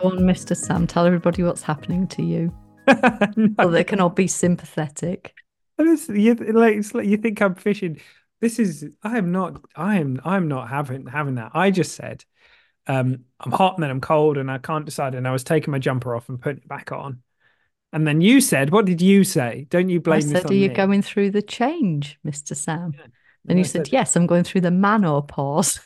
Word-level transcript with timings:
Go 0.00 0.08
on, 0.10 0.18
Mr. 0.20 0.56
Sam. 0.56 0.86
Tell 0.86 1.06
everybody 1.06 1.42
what's 1.42 1.62
happening 1.62 2.06
to 2.08 2.22
you. 2.22 2.52
No. 3.36 3.50
So 3.60 3.70
they 3.70 3.84
can 3.84 4.00
all 4.00 4.08
be 4.08 4.26
sympathetic. 4.26 5.34
You, 5.78 6.34
like, 6.34 6.76
it's 6.76 6.94
like 6.94 7.06
you 7.06 7.18
think 7.18 7.40
I'm 7.42 7.54
fishing. 7.54 8.00
This 8.40 8.58
is 8.58 8.86
I 9.02 9.18
am 9.18 9.30
not 9.30 9.60
I 9.76 9.96
am 9.96 10.20
I'm 10.24 10.48
not 10.48 10.68
having 10.68 11.06
having 11.06 11.34
that. 11.34 11.52
I 11.54 11.70
just 11.70 11.94
said 11.94 12.24
um 12.86 13.24
I'm 13.40 13.52
hot 13.52 13.74
and 13.74 13.82
then 13.82 13.90
I'm 13.90 14.00
cold 14.00 14.38
and 14.38 14.50
I 14.50 14.58
can't 14.58 14.84
decide 14.86 15.14
and 15.14 15.28
I 15.28 15.32
was 15.32 15.44
taking 15.44 15.70
my 15.70 15.78
jumper 15.78 16.16
off 16.16 16.28
and 16.28 16.40
putting 16.40 16.62
it 16.62 16.68
back 16.68 16.92
on. 16.92 17.22
And 17.92 18.06
then 18.06 18.20
you 18.20 18.40
said, 18.40 18.70
what 18.70 18.86
did 18.86 19.00
you 19.02 19.24
say? 19.24 19.66
Don't 19.70 19.88
you 19.88 19.98
I 19.98 20.00
blame 20.00 20.28
this 20.28 20.42
said, 20.42 20.50
Are 20.50 20.54
you 20.54 20.68
me? 20.68 20.74
going 20.74 21.02
through 21.02 21.30
the 21.30 21.42
change, 21.42 22.18
Mr. 22.26 22.56
Sam? 22.56 22.94
Yeah. 22.96 23.06
And 23.48 23.58
I 23.58 23.60
you 23.60 23.64
said, 23.64 23.92
Yes, 23.92 24.16
I'm 24.16 24.26
going 24.26 24.44
through 24.44 24.62
the 24.62 24.70
menopause. 24.70 25.80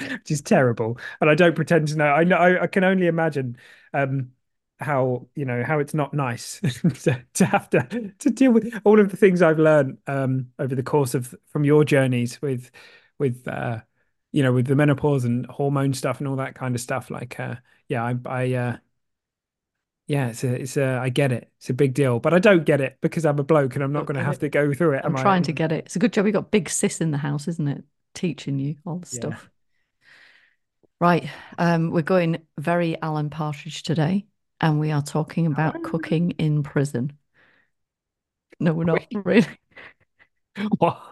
Which 0.00 0.30
is 0.30 0.42
terrible. 0.42 0.98
And 1.20 1.30
I 1.30 1.34
don't 1.34 1.54
pretend 1.56 1.88
to 1.88 1.96
know. 1.96 2.06
I 2.06 2.24
know 2.24 2.36
I, 2.36 2.64
I 2.64 2.66
can 2.66 2.84
only 2.84 3.06
imagine 3.06 3.56
um 3.94 4.32
how 4.78 5.26
you 5.34 5.44
know 5.46 5.64
how 5.64 5.78
it's 5.78 5.94
not 5.94 6.12
nice 6.12 6.60
to, 7.04 7.24
to 7.34 7.46
have 7.46 7.70
to 7.70 8.12
to 8.18 8.30
deal 8.30 8.52
with 8.52 8.78
all 8.84 9.00
of 9.00 9.10
the 9.10 9.16
things 9.16 9.40
I've 9.42 9.58
learned 9.58 9.98
um 10.06 10.50
over 10.58 10.74
the 10.74 10.82
course 10.82 11.14
of 11.14 11.34
from 11.48 11.64
your 11.64 11.82
journeys 11.84 12.40
with 12.42 12.70
with 13.18 13.46
uh 13.48 13.80
you 14.32 14.42
know 14.42 14.52
with 14.52 14.66
the 14.66 14.76
menopause 14.76 15.24
and 15.24 15.46
hormone 15.46 15.94
stuff 15.94 16.18
and 16.18 16.28
all 16.28 16.36
that 16.36 16.54
kind 16.54 16.74
of 16.74 16.80
stuff. 16.80 17.10
Like 17.10 17.40
uh 17.40 17.56
yeah, 17.88 18.04
I 18.04 18.14
I 18.26 18.52
uh 18.54 18.76
yeah, 20.06 20.28
it's 20.28 20.44
a 20.44 20.54
it's 20.54 20.76
a 20.76 20.98
I 20.98 21.08
get 21.08 21.32
it. 21.32 21.50
It's 21.58 21.70
a 21.70 21.74
big 21.74 21.94
deal, 21.94 22.20
but 22.20 22.32
I 22.34 22.38
don't 22.38 22.64
get 22.64 22.80
it 22.80 22.98
because 23.00 23.24
I'm 23.26 23.38
a 23.38 23.44
bloke 23.44 23.74
and 23.74 23.82
I'm 23.84 23.92
not 23.92 24.06
going 24.06 24.16
to 24.16 24.22
have 24.22 24.38
it. 24.38 24.40
to 24.40 24.48
go 24.48 24.72
through 24.72 24.94
it. 24.94 25.04
I'm 25.04 25.14
am 25.14 25.16
I? 25.16 25.32
trying 25.32 25.42
to 25.44 25.52
get 25.52 25.72
it. 25.72 25.86
It's 25.86 25.96
a 25.96 25.98
good 26.00 26.12
job 26.12 26.26
you 26.26 26.32
got 26.32 26.50
big 26.50 26.68
sis 26.70 27.00
in 27.00 27.10
the 27.12 27.18
house, 27.18 27.48
isn't 27.48 27.68
it? 27.68 27.84
Teaching 28.14 28.58
you 28.58 28.76
all 28.86 28.98
the 28.98 29.06
Yeah. 29.10 29.36
stuff. 29.36 29.50
Right. 31.00 31.28
Um, 31.58 31.90
we're 31.90 32.02
going 32.02 32.46
very 32.58 33.00
Alan 33.02 33.28
Partridge 33.28 33.82
today, 33.82 34.26
and 34.60 34.80
we 34.80 34.92
are 34.92 35.02
talking 35.02 35.46
about 35.46 35.82
cooking 35.82 36.30
in 36.32 36.62
prison. 36.62 37.12
No, 38.58 38.72
we're 38.72 38.84
not 38.84 39.06
really. 39.12 39.46
What? 40.78 41.02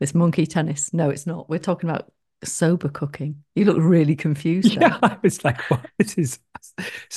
It's 0.00 0.14
monkey 0.14 0.46
tennis. 0.46 0.92
No, 0.92 1.10
it's 1.10 1.24
not. 1.24 1.48
We're 1.48 1.60
talking 1.60 1.88
about 1.88 2.12
sober 2.42 2.88
cooking. 2.88 3.44
You 3.54 3.64
look 3.64 3.76
really 3.78 4.16
confused 4.16 4.74
there. 4.74 4.88
Yeah, 4.88 4.98
I 5.00 5.16
was 5.22 5.44
like, 5.44 5.60
what? 5.70 5.86
This 5.96 6.18
is 6.18 6.40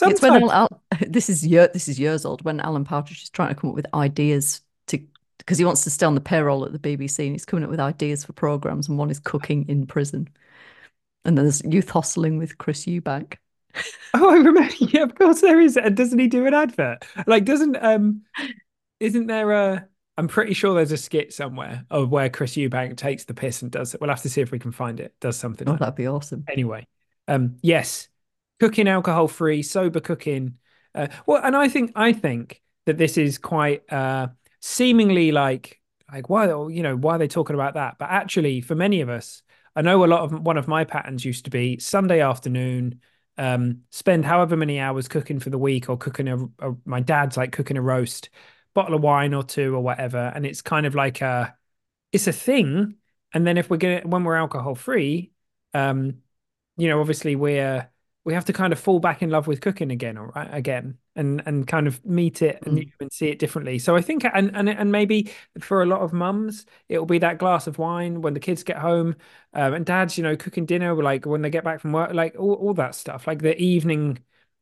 It's 0.05 0.21
when. 0.21 0.49
Al- 0.49 0.83
this 1.07 1.29
is 1.29 1.45
year 1.45 1.69
this 1.73 1.87
is 1.87 1.99
years 1.99 2.25
old 2.25 2.43
when 2.43 2.59
Alan 2.59 2.85
Partridge 2.85 3.23
is 3.23 3.29
trying 3.31 3.49
to 3.49 3.55
come 3.55 3.71
up 3.71 3.75
with 3.75 3.87
ideas 3.93 4.61
to 4.87 4.99
because 5.39 5.57
he 5.57 5.65
wants 5.65 5.83
to 5.85 5.89
stay 5.89 6.05
on 6.05 6.15
the 6.15 6.21
payroll 6.21 6.63
at 6.63 6.73
the 6.73 6.79
BBC 6.79 7.25
and 7.25 7.31
he's 7.31 7.45
coming 7.45 7.63
up 7.63 7.71
with 7.71 7.79
ideas 7.79 8.23
for 8.23 8.33
programs 8.33 8.87
and 8.87 8.97
one 8.97 9.09
is 9.09 9.19
cooking 9.19 9.67
in 9.67 9.87
prison. 9.87 10.29
And 11.25 11.37
there's 11.37 11.61
youth 11.63 11.89
hostling 11.89 12.37
with 12.37 12.57
Chris 12.57 12.85
Eubank. 12.85 13.37
Oh, 14.13 14.29
I 14.29 14.35
remember. 14.35 14.73
Yeah, 14.79 15.03
of 15.03 15.15
course 15.15 15.41
there 15.41 15.59
is. 15.59 15.77
And 15.77 15.95
doesn't 15.97 16.19
he 16.19 16.27
do 16.27 16.45
an 16.45 16.53
advert? 16.53 17.05
Like, 17.25 17.45
doesn't 17.45 17.75
um, 17.81 18.21
isn't 18.99 19.27
there 19.27 19.51
a? 19.53 19.87
I'm 20.17 20.27
pretty 20.29 20.53
sure 20.53 20.75
there's 20.75 20.91
a 20.93 20.97
skit 20.97 21.33
somewhere 21.33 21.85
of 21.91 22.11
where 22.11 22.29
Chris 22.29 22.53
Eubank 22.55 22.97
takes 22.97 23.25
the 23.25 23.35
piss 23.35 23.61
and 23.63 23.71
does 23.71 23.93
it. 23.95 24.01
We'll 24.01 24.09
have 24.11 24.23
to 24.23 24.29
see 24.29 24.41
if 24.41 24.51
we 24.51 24.59
can 24.59 24.73
find 24.73 24.99
it. 24.99 25.15
Does 25.21 25.37
something 25.37 25.67
Oh, 25.67 25.71
like 25.71 25.81
that. 25.81 25.93
that'd 25.93 25.95
be 25.95 26.07
awesome. 26.07 26.43
Anyway, 26.49 26.87
um, 27.27 27.57
yes, 27.61 28.09
cooking 28.59 28.87
alcohol 28.89 29.27
free, 29.29 29.63
sober 29.63 30.01
cooking. 30.01 30.57
Uh, 30.95 31.09
well, 31.27 31.41
and 31.43 31.55
I 31.55 31.69
think 31.69 31.93
I 31.95 32.13
think 32.13 32.61
that 32.87 32.97
this 32.97 33.17
is 33.17 33.37
quite 33.37 33.91
uh 33.93 34.29
seemingly 34.61 35.31
like 35.31 35.81
like 36.11 36.29
why 36.29 36.47
you 36.47 36.83
know 36.83 36.95
why 36.97 37.15
are 37.15 37.19
they 37.19 37.29
talking 37.29 37.55
about 37.55 37.75
that? 37.75 37.97
But 37.99 38.09
actually, 38.11 38.61
for 38.61 38.75
many 38.75 39.01
of 39.01 39.09
us, 39.09 39.42
I 39.75 39.81
know 39.81 40.03
a 40.03 40.07
lot 40.07 40.21
of 40.21 40.41
one 40.41 40.57
of 40.57 40.67
my 40.67 40.83
patterns 40.83 41.25
used 41.25 41.45
to 41.45 41.51
be 41.51 41.79
Sunday 41.79 42.21
afternoon. 42.21 43.01
Um, 43.37 43.81
spend 43.89 44.25
however 44.25 44.55
many 44.55 44.79
hours 44.79 45.07
cooking 45.07 45.39
for 45.39 45.49
the 45.49 45.57
week, 45.57 45.89
or 45.89 45.97
cooking 45.97 46.27
a, 46.27 46.37
a 46.59 46.75
my 46.85 46.99
dad's 46.99 47.37
like 47.37 47.51
cooking 47.51 47.77
a 47.77 47.81
roast, 47.81 48.29
bottle 48.75 48.95
of 48.95 49.01
wine 49.01 49.33
or 49.33 49.43
two 49.43 49.75
or 49.75 49.81
whatever, 49.81 50.31
and 50.35 50.45
it's 50.45 50.61
kind 50.61 50.85
of 50.85 50.93
like 50.95 51.21
a 51.21 51.55
it's 52.11 52.27
a 52.27 52.33
thing. 52.33 52.95
And 53.33 53.47
then 53.47 53.57
if 53.57 53.69
we're 53.69 53.77
gonna 53.77 54.01
when 54.05 54.23
we're 54.23 54.35
alcohol 54.35 54.75
free, 54.75 55.31
um, 55.73 56.21
you 56.77 56.87
know, 56.89 56.99
obviously 57.01 57.35
we're 57.35 57.89
we 58.25 58.33
have 58.35 58.45
to 58.45 58.53
kind 58.53 58.73
of 58.73 58.79
fall 58.79 58.99
back 58.99 59.21
in 59.23 59.29
love 59.29 59.47
with 59.47 59.61
cooking 59.61 59.91
again, 59.91 60.17
all 60.17 60.27
right, 60.27 60.49
again, 60.53 60.97
and 61.15 61.41
and 61.45 61.67
kind 61.67 61.87
of 61.87 62.03
meet 62.05 62.41
it 62.41 62.59
and, 62.65 62.77
Mm. 62.79 62.91
and 62.99 63.11
see 63.11 63.29
it 63.29 63.39
differently. 63.39 63.79
So 63.79 63.95
I 63.95 64.01
think, 64.01 64.25
and 64.25 64.55
and 64.55 64.69
and 64.69 64.91
maybe 64.91 65.31
for 65.59 65.81
a 65.83 65.85
lot 65.85 66.01
of 66.01 66.13
mums, 66.13 66.65
it 66.89 66.97
will 66.99 67.05
be 67.05 67.19
that 67.19 67.37
glass 67.37 67.67
of 67.67 67.77
wine 67.77 68.21
when 68.21 68.33
the 68.33 68.39
kids 68.39 68.63
get 68.63 68.77
home, 68.77 69.15
um, 69.53 69.73
and 69.73 69.85
dads, 69.85 70.17
you 70.17 70.23
know, 70.23 70.35
cooking 70.35 70.65
dinner, 70.65 70.93
like 71.01 71.25
when 71.25 71.41
they 71.41 71.49
get 71.49 71.63
back 71.63 71.79
from 71.79 71.91
work, 71.91 72.13
like 72.13 72.35
all, 72.37 72.53
all 72.53 72.73
that 72.75 72.95
stuff, 72.95 73.27
like 73.27 73.39
the 73.41 73.57
evening 73.61 74.19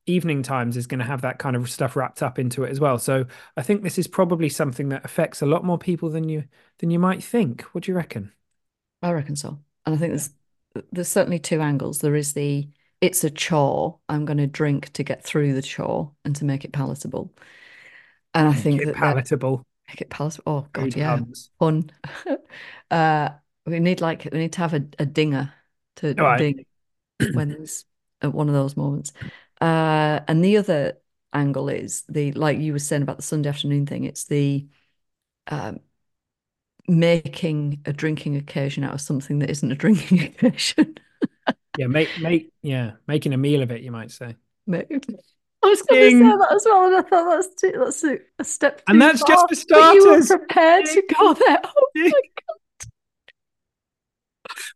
evening 0.08 0.42
times 0.44 0.78
is 0.78 0.88
going 0.88 1.00
to 1.00 1.06
have 1.06 1.22
that 1.22 1.38
kind 1.40 1.56
of 1.56 1.70
stuff 1.70 1.96
wrapped 1.96 2.24
up 2.24 2.40
into 2.40 2.64
it 2.64 2.72
as 2.72 2.80
well. 2.80 2.98
So 2.98 3.26
I 3.56 3.62
think 3.62 3.84
this 3.84 3.98
is 4.00 4.08
probably 4.08 4.50
something 4.50 4.90
that 4.90 5.06
affects 5.06 5.42
a 5.42 5.46
lot 5.46 5.64
more 5.64 5.78
people 5.78 6.10
than 6.10 6.28
you 6.28 6.46
than 6.80 6.92
you 6.92 7.00
might 7.00 7.24
think. 7.24 7.62
What 7.74 7.84
do 7.84 7.92
you 7.92 7.96
reckon? 7.96 8.32
I 9.02 9.12
reckon 9.12 9.36
so. 9.36 9.60
And 9.86 9.96
I 9.96 9.98
think 9.98 10.12
there's 10.12 10.30
there's 10.92 11.08
certainly 11.08 11.40
two 11.40 11.62
angles. 11.62 12.00
There 12.00 12.16
is 12.16 12.34
the 12.34 12.68
it's 13.02 13.24
a 13.24 13.30
chore. 13.30 14.00
I'm 14.08 14.26
going 14.26 14.38
to 14.38 14.48
drink 14.48 14.94
to 14.94 15.04
get 15.04 15.24
through 15.24 15.54
the 15.54 15.62
chore 15.62 16.12
and 16.24 16.36
to 16.38 16.46
make 16.46 16.64
it 16.64 16.72
palatable. 16.72 17.34
And 18.34 18.48
I 18.48 18.54
think 18.54 18.78
Make 18.78 18.88
that 18.88 18.96
palatable. 18.96 19.66
make 19.90 20.02
it 20.02 20.10
palatable. 20.10 20.44
Oh 20.54 20.68
God, 20.72 20.96
yeah. 20.96 21.18
puns. 21.18 21.50
fun. 21.60 21.92
uh, 22.92 23.30
we 23.66 23.80
need 23.80 24.02
like 24.02 24.28
we 24.32 24.38
need 24.38 24.54
to 24.54 24.60
have 24.60 24.74
a, 24.74 24.84
a 25.00 25.06
dinger 25.06 25.52
to 25.98 26.14
right. 26.14 26.38
ding 26.38 26.66
when 27.34 27.50
there's 27.50 27.86
at 28.22 28.34
one 28.34 28.48
of 28.48 28.54
those 28.54 28.78
moments. 28.78 29.12
Uh, 29.60 30.22
and 30.28 30.44
the 30.44 30.58
other 30.58 30.98
angle 31.34 31.70
is 31.70 32.04
the 32.08 32.32
like 32.34 32.60
you 32.60 32.72
were 32.74 32.80
saying 32.80 33.02
about 33.02 33.18
the 33.18 33.24
Sunday 33.24 33.50
afternoon 33.50 33.86
thing. 33.86 34.06
It's 34.06 34.26
the 34.26 34.68
um, 35.48 35.80
making 36.88 37.82
a 37.86 37.94
drinking 37.94 38.36
occasion 38.38 38.84
out 38.84 38.94
of 38.94 39.02
something 39.02 39.40
that 39.40 39.50
isn't 39.50 39.72
a 39.72 39.76
drinking 39.76 40.22
occasion. 40.24 40.96
Yeah, 41.78 41.88
make 41.88 42.10
make 42.20 42.52
yeah, 42.62 42.92
making 43.08 43.34
a 43.34 43.38
meal 43.38 43.62
of 43.62 43.72
it, 43.72 43.82
you 43.82 43.92
might 43.92 44.12
say. 44.12 44.36
I 45.64 45.68
was 45.68 45.82
going 45.84 46.02
to 46.02 46.20
say 46.20 46.38
that 46.38 46.54
as 46.54 46.66
well, 46.66 46.88
and 46.88 46.96
I 46.96 47.02
thought 47.08 47.30
that's 47.36 47.62
too, 47.62 47.72
that's 47.78 48.04
a, 48.04 48.18
a 48.40 48.44
step 48.44 48.82
And 48.88 49.02
that's 49.02 49.24
just 49.24 49.40
far, 49.40 49.48
for 49.48 49.56
but 49.70 49.94
you 49.94 50.10
were 50.10 50.26
prepared 50.26 50.86
to 50.86 51.04
go 51.18 51.34
there. 51.34 51.62
Oh 51.76 51.90
my 51.96 52.04
Ding. 52.04 52.12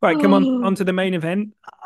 Right, 0.02 0.20
come 0.22 0.34
on, 0.34 0.46
Oh. 0.46 0.64
on 0.68 0.76
to 0.76 0.84
the 0.84 0.94
main 0.94 1.14
event. 1.14 1.54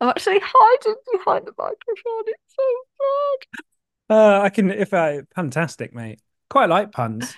I'm 0.00 0.10
actually 0.10 0.40
hiding 0.42 0.96
behind 1.12 1.46
the 1.46 1.52
microphone. 1.56 2.24
It's 2.26 2.54
so 2.54 2.62
bad. 2.98 4.16
Uh, 4.16 4.40
I 4.42 4.50
can 4.50 4.70
if 4.70 4.92
I 4.92 5.22
fantastic, 5.34 5.94
mate. 5.94 6.20
Quite 6.50 6.68
like 6.68 6.92
puns. 6.92 7.34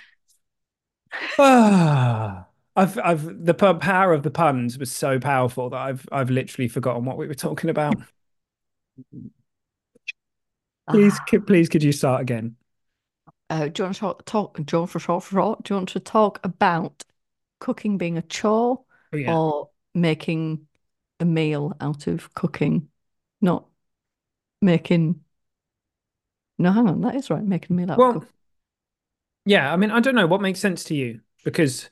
Ah, 1.38 2.47
I've 2.78 2.98
I've 2.98 3.44
the 3.44 3.54
power 3.54 4.12
of 4.12 4.22
the 4.22 4.30
puns 4.30 4.78
was 4.78 4.92
so 4.92 5.18
powerful 5.18 5.70
that 5.70 5.78
I've 5.80 6.06
I've 6.12 6.30
literally 6.30 6.68
forgotten 6.68 7.04
what 7.04 7.16
we 7.18 7.26
were 7.26 7.34
talking 7.34 7.70
about. 7.70 8.00
Please, 10.90 11.20
Ah. 11.20 11.28
c- 11.28 11.38
please, 11.38 11.68
could 11.68 11.82
you 11.82 11.92
start 11.92 12.20
again? 12.22 12.56
Uh, 13.50 13.68
do 13.68 13.82
you 13.82 13.84
want 13.84 13.94
to 13.96 14.00
talk, 14.00 14.24
talk 14.26 14.54
do 14.56 14.76
you 14.76 14.78
want 14.80 14.90
to 14.92 14.98
talk, 15.00 15.62
do 15.64 15.74
you 15.74 15.76
want 15.76 15.88
to 15.90 16.00
talk 16.00 16.40
about 16.44 17.04
cooking 17.60 17.98
being 17.98 18.18
a 18.18 18.22
chore 18.22 18.84
Oh, 19.12 19.16
yeah. 19.16 19.38
or 19.38 19.70
making 19.94 20.66
a 21.20 21.24
meal 21.24 21.74
out 21.80 22.06
of 22.06 22.34
cooking? 22.34 22.90
Not 23.40 23.68
making. 24.62 25.24
No, 26.58 26.72
hang 26.72 26.88
on, 26.88 27.00
that 27.02 27.14
is 27.16 27.30
right. 27.30 27.42
Making 27.44 27.74
a 27.76 27.80
meal 27.80 27.90
out 27.92 27.96
Well, 27.96 28.08
of 28.08 28.08
cooking. 28.08 28.32
Yeah, 29.44 29.72
I 29.72 29.76
mean, 29.76 29.90
I 29.90 30.00
don't 30.00 30.14
know 30.14 30.26
what 30.26 30.40
makes 30.42 30.60
sense 30.60 30.84
to 30.84 30.94
you 30.94 31.20
because 31.44 31.90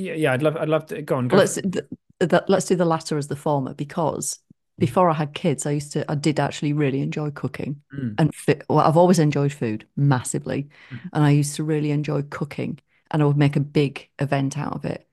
yeah, 0.00 0.14
yeah, 0.14 0.32
I'd 0.32 0.42
love 0.42 0.56
I'd 0.56 0.68
love 0.68 0.86
to 0.86 1.02
go 1.02 1.16
on. 1.16 1.28
Go 1.28 1.38
Let's 1.38 1.54
for 1.54 1.60
it. 1.60 1.72
th- 1.72 1.84
th- 2.20 2.42
let's 2.48 2.66
do 2.66 2.76
the 2.76 2.84
latter 2.84 3.18
as 3.18 3.28
the 3.28 3.36
former 3.36 3.74
because 3.74 4.38
before 4.78 5.10
I 5.10 5.14
had 5.14 5.34
kids, 5.34 5.66
I 5.66 5.72
used 5.72 5.92
to 5.92 6.10
I 6.10 6.14
did 6.14 6.40
actually 6.40 6.72
really 6.72 7.00
enjoy 7.02 7.30
cooking 7.30 7.82
Mm. 7.92 8.14
and 8.18 8.32
well, 8.68 8.80
I've 8.80 8.96
always 8.96 9.18
enjoyed 9.18 9.52
food 9.52 9.86
massively, 9.96 10.68
Mhm. 10.92 11.10
and 11.12 11.24
I 11.24 11.30
used 11.30 11.56
to 11.56 11.64
really 11.64 11.90
enjoy 11.90 12.22
cooking, 12.22 12.78
and 13.10 13.22
I 13.22 13.26
would 13.26 13.36
make 13.36 13.56
a 13.56 13.60
big 13.60 14.08
event 14.18 14.58
out 14.58 14.74
of 14.74 14.84
it, 14.84 15.08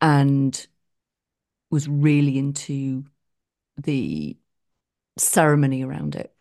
and 0.00 0.66
was 1.70 1.88
really 1.88 2.38
into 2.38 3.04
the 3.76 4.36
ceremony 5.18 5.84
around 5.84 6.16
it. 6.16 6.34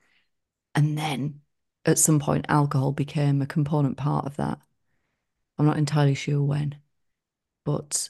And 0.76 0.98
then 0.98 1.42
at 1.86 2.00
some 2.00 2.20
point, 2.20 2.48
alcohol 2.50 2.94
became 2.94 3.42
a 3.42 3.48
component 3.48 3.98
part 3.98 4.26
of 4.26 4.38
that. 4.38 4.60
I'm 5.58 5.66
not 5.66 5.78
entirely 5.78 6.16
sure 6.16 6.44
when, 6.44 6.76
but 7.64 8.10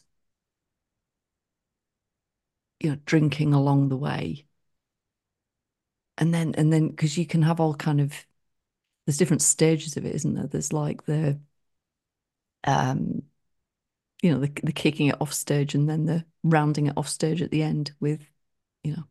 you 2.82 2.90
know, 2.90 2.98
drinking 3.06 3.54
along 3.54 3.88
the 3.90 3.98
way. 3.98 4.46
And 6.18 6.34
then, 6.34 6.54
and 6.58 6.72
then, 6.72 6.90
because 6.90 7.18
you 7.18 7.26
can 7.26 7.42
have 7.44 7.60
all 7.60 7.74
kind 7.74 8.00
of, 8.02 8.26
there's 9.06 9.18
different 9.18 9.42
stages 9.44 9.98
of 9.98 10.06
it, 10.06 10.16
isn't 10.16 10.36
there? 10.36 10.48
There's 10.48 10.74
like 10.74 11.06
the, 11.06 11.40
um, 12.64 13.24
you 14.22 14.32
know, 14.32 14.40
the, 14.40 14.52
the 14.64 14.72
kicking 14.72 15.08
it 15.08 15.20
off 15.22 15.34
stage 15.34 15.76
and 15.76 15.90
then 15.90 16.06
the 16.06 16.26
rounding 16.44 16.88
it 16.88 16.94
off 16.98 17.08
stage 17.08 17.42
at 17.42 17.52
the 17.52 17.64
end 17.64 17.92
with, 18.00 18.28
you 18.84 18.94
know, 18.94 19.04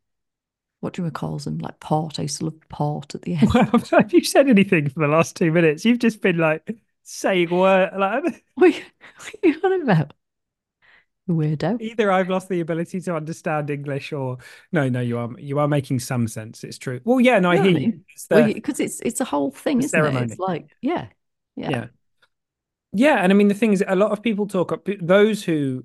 what 0.80 0.94
do 0.94 1.02
we 1.02 1.10
call 1.10 1.38
them? 1.38 1.58
Like 1.58 1.80
port. 1.80 2.18
I 2.18 2.22
used 2.22 2.38
to 2.38 2.46
love 2.46 2.60
port 2.68 3.14
at 3.14 3.22
the 3.22 3.34
end. 3.36 3.50
Well, 3.54 3.66
have 3.92 4.12
you 4.12 4.24
said 4.24 4.48
anything 4.48 4.88
for 4.90 5.00
the 5.00 5.08
last 5.08 5.36
two 5.36 5.52
minutes? 5.52 5.84
You've 5.84 5.98
just 5.98 6.22
been 6.22 6.38
like 6.38 6.76
saying 7.04 7.50
word 7.50 7.90
like 7.98 8.44
what 8.54 8.74
are 8.74 9.48
you 9.48 9.60
on 9.64 9.82
about? 9.82 10.14
Weirdo. 11.36 11.80
Either 11.80 12.10
I've 12.10 12.28
lost 12.28 12.48
the 12.48 12.60
ability 12.60 13.00
to 13.02 13.14
understand 13.14 13.70
English, 13.70 14.12
or 14.12 14.38
no, 14.72 14.88
no, 14.88 15.00
you 15.00 15.18
are 15.18 15.30
you 15.38 15.58
are 15.58 15.68
making 15.68 16.00
some 16.00 16.28
sense. 16.28 16.64
It's 16.64 16.78
true. 16.78 17.00
Well, 17.04 17.20
yeah, 17.20 17.38
no, 17.38 17.50
I 17.50 17.62
hear 17.62 17.78
you 17.78 18.00
because 18.28 18.80
it's, 18.80 19.00
it's 19.00 19.20
a 19.20 19.24
whole 19.24 19.50
thing, 19.50 19.78
isn't 19.78 19.90
ceremony. 19.90 20.26
it? 20.26 20.30
It's 20.32 20.38
like 20.38 20.76
yeah, 20.80 21.06
yeah, 21.56 21.70
yeah, 21.70 21.86
yeah. 22.92 23.16
And 23.22 23.32
I 23.32 23.34
mean, 23.34 23.48
the 23.48 23.54
thing 23.54 23.72
is, 23.72 23.84
a 23.86 23.96
lot 23.96 24.12
of 24.12 24.22
people 24.22 24.46
talk. 24.46 24.86
Those 25.00 25.42
who 25.42 25.84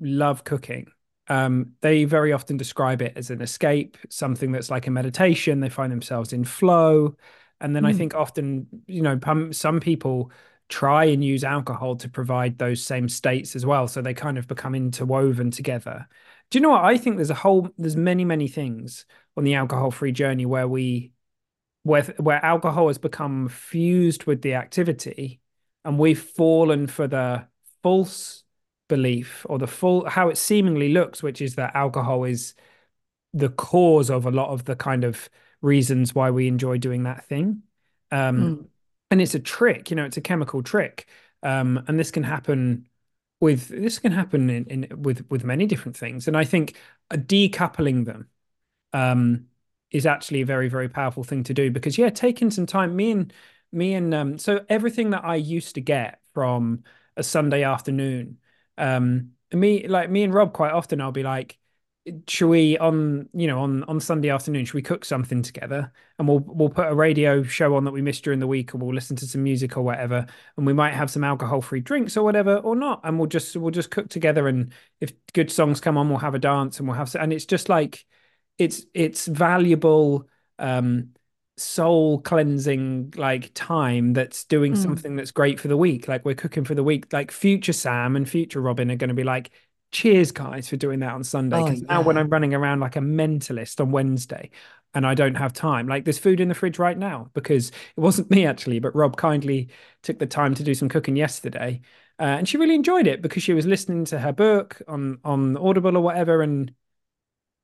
love 0.00 0.44
cooking 0.44 0.88
um, 1.28 1.72
they 1.80 2.04
very 2.04 2.32
often 2.32 2.56
describe 2.56 3.00
it 3.00 3.12
as 3.16 3.30
an 3.30 3.40
escape, 3.40 3.96
something 4.10 4.52
that's 4.52 4.70
like 4.70 4.86
a 4.86 4.90
meditation. 4.90 5.60
They 5.60 5.68
find 5.68 5.92
themselves 5.92 6.32
in 6.32 6.44
flow. 6.44 7.16
And 7.60 7.76
then 7.76 7.84
mm. 7.84 7.88
I 7.88 7.92
think 7.92 8.14
often, 8.14 8.66
you 8.86 9.02
know, 9.02 9.18
some 9.52 9.80
people 9.80 10.32
try 10.72 11.04
and 11.04 11.22
use 11.22 11.44
alcohol 11.44 11.96
to 11.96 12.08
provide 12.08 12.56
those 12.56 12.82
same 12.82 13.06
states 13.06 13.54
as 13.54 13.66
well. 13.66 13.86
So 13.86 14.00
they 14.00 14.14
kind 14.14 14.38
of 14.38 14.48
become 14.48 14.74
interwoven 14.74 15.50
together. 15.50 16.08
Do 16.50 16.58
you 16.58 16.62
know 16.62 16.70
what? 16.70 16.84
I 16.84 16.96
think 16.96 17.16
there's 17.16 17.28
a 17.28 17.34
whole, 17.34 17.68
there's 17.76 17.96
many, 17.96 18.24
many 18.24 18.48
things 18.48 19.04
on 19.36 19.44
the 19.44 19.54
alcohol 19.54 19.90
free 19.90 20.12
journey 20.12 20.46
where 20.46 20.66
we, 20.66 21.12
where, 21.82 22.04
where 22.18 22.42
alcohol 22.42 22.86
has 22.86 22.96
become 22.96 23.48
fused 23.48 24.24
with 24.24 24.40
the 24.40 24.54
activity 24.54 25.40
and 25.84 25.98
we've 25.98 26.22
fallen 26.22 26.86
for 26.86 27.06
the 27.06 27.46
false 27.82 28.44
belief 28.88 29.44
or 29.50 29.58
the 29.58 29.66
full 29.66 30.08
how 30.08 30.30
it 30.30 30.38
seemingly 30.38 30.92
looks, 30.92 31.22
which 31.22 31.42
is 31.42 31.56
that 31.56 31.76
alcohol 31.76 32.24
is 32.24 32.54
the 33.34 33.50
cause 33.50 34.08
of 34.08 34.24
a 34.24 34.30
lot 34.30 34.48
of 34.48 34.64
the 34.64 34.76
kind 34.76 35.04
of 35.04 35.28
reasons 35.60 36.14
why 36.14 36.30
we 36.30 36.48
enjoy 36.48 36.78
doing 36.78 37.02
that 37.02 37.26
thing. 37.26 37.62
Um, 38.10 38.36
mm. 38.36 38.66
And 39.12 39.20
it's 39.20 39.34
a 39.34 39.40
trick, 39.40 39.90
you 39.90 39.96
know, 39.96 40.06
it's 40.06 40.16
a 40.16 40.22
chemical 40.22 40.62
trick. 40.62 41.06
Um, 41.42 41.84
and 41.86 41.98
this 41.98 42.10
can 42.10 42.22
happen 42.22 42.88
with 43.40 43.68
this 43.68 43.98
can 43.98 44.12
happen 44.12 44.48
in, 44.48 44.64
in 44.66 45.02
with 45.02 45.26
with 45.30 45.44
many 45.44 45.66
different 45.66 45.98
things. 45.98 46.28
And 46.28 46.34
I 46.36 46.44
think 46.44 46.78
decoupling 47.12 48.06
them 48.06 48.30
um, 48.94 49.48
is 49.90 50.06
actually 50.06 50.40
a 50.40 50.46
very 50.46 50.68
very 50.70 50.88
powerful 50.88 51.24
thing 51.24 51.44
to 51.44 51.54
do 51.54 51.70
because 51.70 51.98
yeah, 51.98 52.08
taking 52.08 52.50
some 52.50 52.64
time. 52.64 52.96
Me 52.96 53.10
and 53.10 53.32
me 53.70 53.92
and 53.94 54.14
um, 54.14 54.38
so 54.38 54.64
everything 54.70 55.10
that 55.10 55.26
I 55.26 55.36
used 55.36 55.74
to 55.74 55.82
get 55.82 56.20
from 56.32 56.84
a 57.18 57.22
Sunday 57.22 57.64
afternoon 57.64 58.38
um, 58.78 59.32
me 59.52 59.86
like 59.88 60.08
me 60.10 60.22
and 60.22 60.32
Rob 60.32 60.54
quite 60.54 60.72
often 60.72 61.02
I'll 61.02 61.12
be 61.12 61.22
like, 61.22 61.58
should 62.26 62.48
we 62.48 62.76
on 62.78 63.28
you 63.32 63.46
know 63.46 63.60
on 63.60 63.84
on 63.84 64.00
Sunday 64.00 64.28
afternoon 64.28 64.64
should 64.64 64.74
we 64.74 64.82
cook 64.82 65.04
something 65.04 65.42
together? 65.42 65.92
And 66.18 66.26
we'll 66.26 66.40
we'll 66.40 66.68
put 66.68 66.88
a 66.88 66.94
radio 66.94 67.42
show 67.44 67.76
on 67.76 67.84
that 67.84 67.92
we 67.92 68.02
missed 68.02 68.24
during 68.24 68.40
the 68.40 68.46
week 68.46 68.74
or 68.74 68.78
we'll 68.78 68.94
listen 68.94 69.14
to 69.16 69.26
some 69.26 69.42
music 69.44 69.76
or 69.76 69.82
whatever. 69.82 70.26
And 70.56 70.66
we 70.66 70.72
might 70.72 70.94
have 70.94 71.10
some 71.10 71.22
alcohol 71.22 71.60
free 71.60 71.80
drinks 71.80 72.16
or 72.16 72.24
whatever 72.24 72.56
or 72.56 72.74
not. 72.74 73.00
And 73.04 73.18
we'll 73.18 73.28
just 73.28 73.56
we'll 73.56 73.70
just 73.70 73.90
cook 73.90 74.08
together. 74.08 74.48
And 74.48 74.72
if 75.00 75.12
good 75.32 75.50
songs 75.50 75.80
come 75.80 75.96
on 75.96 76.08
we'll 76.08 76.18
have 76.18 76.34
a 76.34 76.40
dance 76.40 76.78
and 76.78 76.88
we'll 76.88 76.96
have 76.96 77.14
and 77.14 77.32
it's 77.32 77.46
just 77.46 77.68
like 77.68 78.04
it's 78.58 78.84
it's 78.94 79.26
valuable 79.26 80.28
um 80.58 81.10
soul 81.56 82.20
cleansing 82.20 83.14
like 83.16 83.52
time 83.54 84.12
that's 84.12 84.44
doing 84.44 84.72
mm. 84.72 84.82
something 84.82 85.14
that's 85.14 85.30
great 85.30 85.60
for 85.60 85.68
the 85.68 85.76
week. 85.76 86.08
Like 86.08 86.24
we're 86.24 86.34
cooking 86.34 86.64
for 86.64 86.74
the 86.74 86.82
week. 86.82 87.12
Like 87.12 87.30
future 87.30 87.72
sam 87.72 88.16
and 88.16 88.28
future 88.28 88.60
robin 88.60 88.90
are 88.90 88.96
going 88.96 89.08
to 89.08 89.14
be 89.14 89.22
like 89.22 89.52
cheers 89.92 90.32
guys 90.32 90.68
for 90.68 90.76
doing 90.76 91.00
that 91.00 91.12
on 91.12 91.22
sunday 91.22 91.62
because 91.62 91.82
oh, 91.82 91.86
yeah. 91.88 91.94
now 91.94 92.02
when 92.02 92.18
i'm 92.18 92.28
running 92.28 92.54
around 92.54 92.80
like 92.80 92.96
a 92.96 93.00
mentalist 93.00 93.80
on 93.80 93.90
wednesday 93.90 94.50
and 94.94 95.06
i 95.06 95.14
don't 95.14 95.34
have 95.34 95.52
time 95.52 95.86
like 95.86 96.04
there's 96.04 96.18
food 96.18 96.40
in 96.40 96.48
the 96.48 96.54
fridge 96.54 96.78
right 96.78 96.98
now 96.98 97.28
because 97.34 97.68
it 97.68 98.00
wasn't 98.00 98.30
me 98.30 98.46
actually 98.46 98.78
but 98.78 98.94
rob 98.96 99.16
kindly 99.16 99.68
took 100.02 100.18
the 100.18 100.26
time 100.26 100.54
to 100.54 100.64
do 100.64 100.74
some 100.74 100.88
cooking 100.88 101.16
yesterday 101.16 101.80
uh, 102.18 102.24
and 102.24 102.48
she 102.48 102.56
really 102.56 102.74
enjoyed 102.74 103.06
it 103.06 103.22
because 103.22 103.42
she 103.42 103.54
was 103.54 103.66
listening 103.66 104.04
to 104.04 104.18
her 104.18 104.32
book 104.32 104.80
on 104.88 105.18
on 105.24 105.56
audible 105.56 105.96
or 105.96 106.00
whatever 106.00 106.42
and 106.42 106.72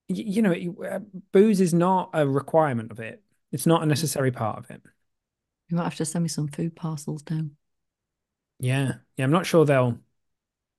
you 0.08 0.42
know 0.42 0.54
uh, 0.86 1.00
booze 1.32 1.60
is 1.60 1.74
not 1.74 2.10
a 2.12 2.26
requirement 2.26 2.90
of 2.90 3.00
it 3.00 3.22
it's 3.52 3.66
not 3.66 3.82
a 3.82 3.86
necessary 3.86 4.30
part 4.30 4.58
of 4.58 4.70
it. 4.70 4.82
You 5.68 5.76
might 5.76 5.84
have 5.84 5.96
to 5.96 6.04
send 6.04 6.22
me 6.22 6.28
some 6.28 6.48
food 6.48 6.76
parcels 6.76 7.22
down. 7.22 7.56
Yeah, 8.58 8.94
yeah. 9.16 9.24
I'm 9.24 9.30
not 9.30 9.46
sure 9.46 9.64
they'll, 9.64 9.98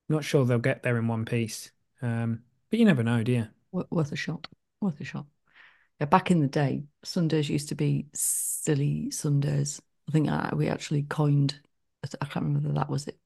not 0.09 0.23
sure 0.23 0.45
they'll 0.45 0.59
get 0.59 0.83
there 0.83 0.97
in 0.97 1.07
one 1.07 1.25
piece. 1.25 1.71
Um, 2.01 2.43
but 2.69 2.79
you 2.79 2.85
never 2.85 3.03
know, 3.03 3.23
do 3.23 3.31
you? 3.31 3.47
Worth 3.71 4.11
a 4.11 4.15
shot. 4.15 4.47
Worth 4.81 4.99
a 4.99 5.03
shot. 5.03 5.25
Yeah, 5.99 6.05
back 6.05 6.31
in 6.31 6.39
the 6.39 6.47
day, 6.47 6.83
Sundays 7.03 7.49
used 7.49 7.69
to 7.69 7.75
be 7.75 8.07
silly 8.13 9.11
Sundays. 9.11 9.81
I 10.07 10.11
think 10.11 10.29
uh, 10.29 10.51
we 10.53 10.69
actually 10.69 11.03
coined. 11.03 11.59
I 12.03 12.25
can't 12.25 12.45
remember 12.45 12.71
that 12.73 12.89
was 12.89 13.07
it, 13.07 13.17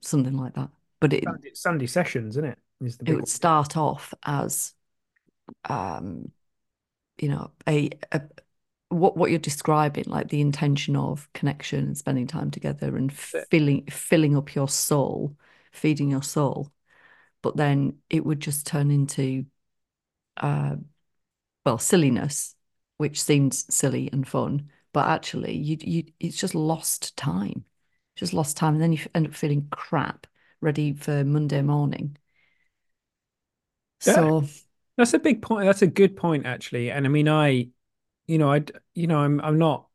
something 0.00 0.36
like 0.36 0.54
that. 0.54 0.70
But 1.00 1.12
it 1.12 1.24
Sunday, 1.24 1.50
Sunday 1.52 1.86
sessions, 1.86 2.36
isn't 2.36 2.50
it? 2.50 2.58
Is 2.80 2.98
it 3.04 3.08
would 3.08 3.16
one. 3.16 3.26
start 3.26 3.76
off 3.76 4.14
as, 4.24 4.72
um, 5.68 6.32
you 7.18 7.28
know, 7.28 7.50
a, 7.68 7.90
a 8.12 8.22
what 8.88 9.16
what 9.16 9.30
you're 9.30 9.38
describing, 9.38 10.04
like 10.06 10.28
the 10.28 10.40
intention 10.40 10.96
of 10.96 11.28
connection 11.34 11.80
and 11.80 11.98
spending 11.98 12.26
time 12.26 12.50
together 12.50 12.96
and 12.96 13.12
filling 13.12 13.84
filling 13.86 14.36
up 14.36 14.54
your 14.54 14.68
soul, 14.68 15.36
feeding 15.74 16.10
your 16.10 16.22
soul, 16.22 16.72
but 17.42 17.56
then 17.56 17.98
it 18.10 18.24
would 18.24 18.40
just 18.40 18.66
turn 18.66 18.90
into, 18.90 19.46
uh, 20.36 20.76
well, 21.64 21.78
silliness, 21.78 22.54
which 22.98 23.22
seems 23.22 23.72
silly 23.74 24.10
and 24.12 24.26
fun, 24.26 24.70
but 24.92 25.08
actually, 25.08 25.56
you 25.56 25.76
you 25.80 26.04
it's 26.20 26.36
just 26.38 26.54
lost 26.54 27.16
time, 27.16 27.64
just 28.16 28.32
lost 28.32 28.56
time, 28.56 28.74
and 28.74 28.82
then 28.82 28.92
you 28.92 29.00
end 29.14 29.26
up 29.26 29.34
feeling 29.34 29.68
crap, 29.70 30.26
ready 30.60 30.92
for 30.92 31.24
Monday 31.24 31.62
morning. 31.62 32.16
So. 34.00 34.44
That's 34.96 35.14
a 35.14 35.18
big 35.18 35.42
point. 35.42 35.66
That's 35.66 35.82
a 35.82 35.88
good 35.88 36.16
point, 36.16 36.46
actually. 36.46 36.90
And 36.90 37.04
I 37.04 37.08
mean, 37.08 37.28
I 37.28 37.68
you 38.26 38.38
know, 38.38 38.52
I, 38.52 38.64
you 38.94 39.06
know, 39.06 39.18
I'm, 39.20 39.40
I'm 39.40 39.58
not 39.58 39.88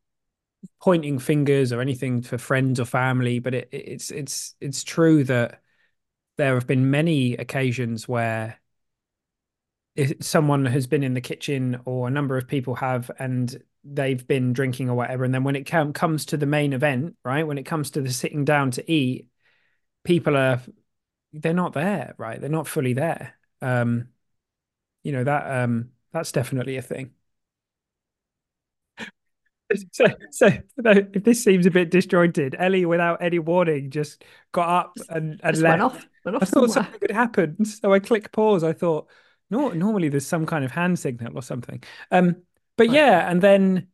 pointing 0.81 1.19
fingers 1.19 1.71
or 1.73 1.81
anything 1.81 2.21
for 2.21 2.37
friends 2.37 2.79
or 2.79 2.85
family, 2.85 3.39
but 3.39 3.55
it, 3.55 3.69
it's, 3.71 4.11
it's, 4.11 4.55
it's 4.61 4.83
true 4.83 5.23
that 5.25 5.61
there 6.39 6.53
have 6.55 6.65
been 6.65 6.89
many 6.89 7.33
occasions 7.33 8.07
where 8.07 8.59
someone 10.21 10.65
has 10.65 10.87
been 10.87 11.03
in 11.03 11.13
the 11.13 11.19
kitchen 11.21 11.81
or 11.83 12.07
a 12.07 12.11
number 12.11 12.37
of 12.37 12.47
people 12.47 12.75
have, 12.75 13.11
and 13.19 13.61
they've 13.83 14.25
been 14.25 14.53
drinking 14.53 14.89
or 14.89 14.95
whatever. 14.95 15.25
And 15.25 15.33
then 15.33 15.43
when 15.43 15.57
it 15.57 15.65
com- 15.65 15.91
comes 15.91 16.25
to 16.27 16.37
the 16.37 16.45
main 16.45 16.71
event, 16.71 17.17
right, 17.25 17.45
when 17.45 17.57
it 17.57 17.65
comes 17.65 17.91
to 17.91 18.01
the 18.01 18.11
sitting 18.11 18.45
down 18.45 18.71
to 18.71 18.89
eat, 18.89 19.27
people 20.05 20.37
are, 20.37 20.61
they're 21.33 21.53
not 21.53 21.73
there, 21.73 22.15
right? 22.17 22.39
They're 22.39 22.49
not 22.49 22.67
fully 22.67 22.93
there. 22.93 23.37
Um, 23.61 24.07
you 25.03 25.11
know, 25.11 25.25
that, 25.25 25.63
um, 25.63 25.89
that's 26.13 26.31
definitely 26.31 26.77
a 26.77 26.81
thing. 26.81 27.11
So, 29.91 30.05
so 30.31 30.49
if 30.75 31.23
this 31.23 31.43
seems 31.43 31.67
a 31.67 31.71
bit 31.71 31.91
disjointed, 31.91 32.55
Ellie, 32.57 32.85
without 32.85 33.21
any 33.21 33.37
warning, 33.37 33.91
just 33.91 34.23
got 34.51 34.67
up 34.67 34.97
and, 35.09 35.39
and 35.43 35.53
just 35.53 35.61
left. 35.61 36.07
I 36.41 36.45
thought 36.45 36.69
somewhere. 36.69 36.69
something 36.69 36.99
had 37.01 37.11
happened, 37.11 37.67
so 37.67 37.93
I 37.93 37.99
click 37.99 38.31
pause. 38.31 38.63
I 38.63 38.73
thought, 38.73 39.09
no, 39.49 39.69
normally 39.69 40.09
there's 40.09 40.27
some 40.27 40.45
kind 40.45 40.63
of 40.63 40.71
hand 40.71 40.99
signal 40.99 41.37
or 41.37 41.41
something. 41.41 41.83
Um, 42.11 42.43
but 42.77 42.87
right. 42.87 42.95
yeah, 42.95 43.29
and 43.29 43.41
then 43.41 43.87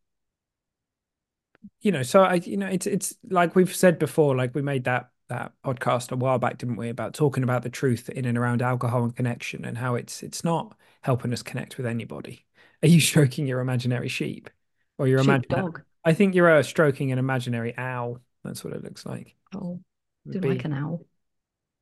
you 1.81 1.91
know, 1.91 2.03
so 2.03 2.23
I, 2.23 2.35
you 2.35 2.57
know, 2.57 2.67
it's 2.67 2.87
it's 2.87 3.15
like 3.29 3.55
we've 3.55 3.75
said 3.75 3.99
before, 3.99 4.35
like 4.35 4.55
we 4.55 4.61
made 4.61 4.85
that 4.85 5.09
that 5.29 5.53
podcast 5.65 6.11
a 6.11 6.15
while 6.15 6.37
back, 6.37 6.57
didn't 6.57 6.75
we, 6.75 6.89
about 6.89 7.13
talking 7.13 7.43
about 7.43 7.63
the 7.63 7.69
truth 7.69 8.09
in 8.09 8.25
and 8.25 8.37
around 8.37 8.61
alcohol 8.61 9.03
and 9.03 9.15
connection 9.15 9.65
and 9.65 9.77
how 9.77 9.95
it's 9.95 10.23
it's 10.23 10.43
not 10.43 10.75
helping 11.01 11.33
us 11.33 11.43
connect 11.43 11.77
with 11.77 11.85
anybody. 11.85 12.45
Are 12.83 12.87
you 12.87 12.99
stroking 13.11 13.47
your 13.47 13.59
imaginary 13.59 14.07
sheep? 14.07 14.49
Or 14.97 15.07
you're 15.07 15.19
imagining 15.19 15.47
dog. 15.49 15.81
I 16.05 16.13
think 16.13 16.35
you're 16.35 16.49
uh, 16.49 16.63
stroking 16.63 17.11
an 17.11 17.19
imaginary 17.19 17.77
owl. 17.77 18.19
That's 18.43 18.63
what 18.63 18.73
it 18.73 18.83
looks 18.83 19.05
like. 19.05 19.35
Oh, 19.53 19.81
do 20.29 20.39
like 20.39 20.65
an 20.65 20.73
owl? 20.73 21.05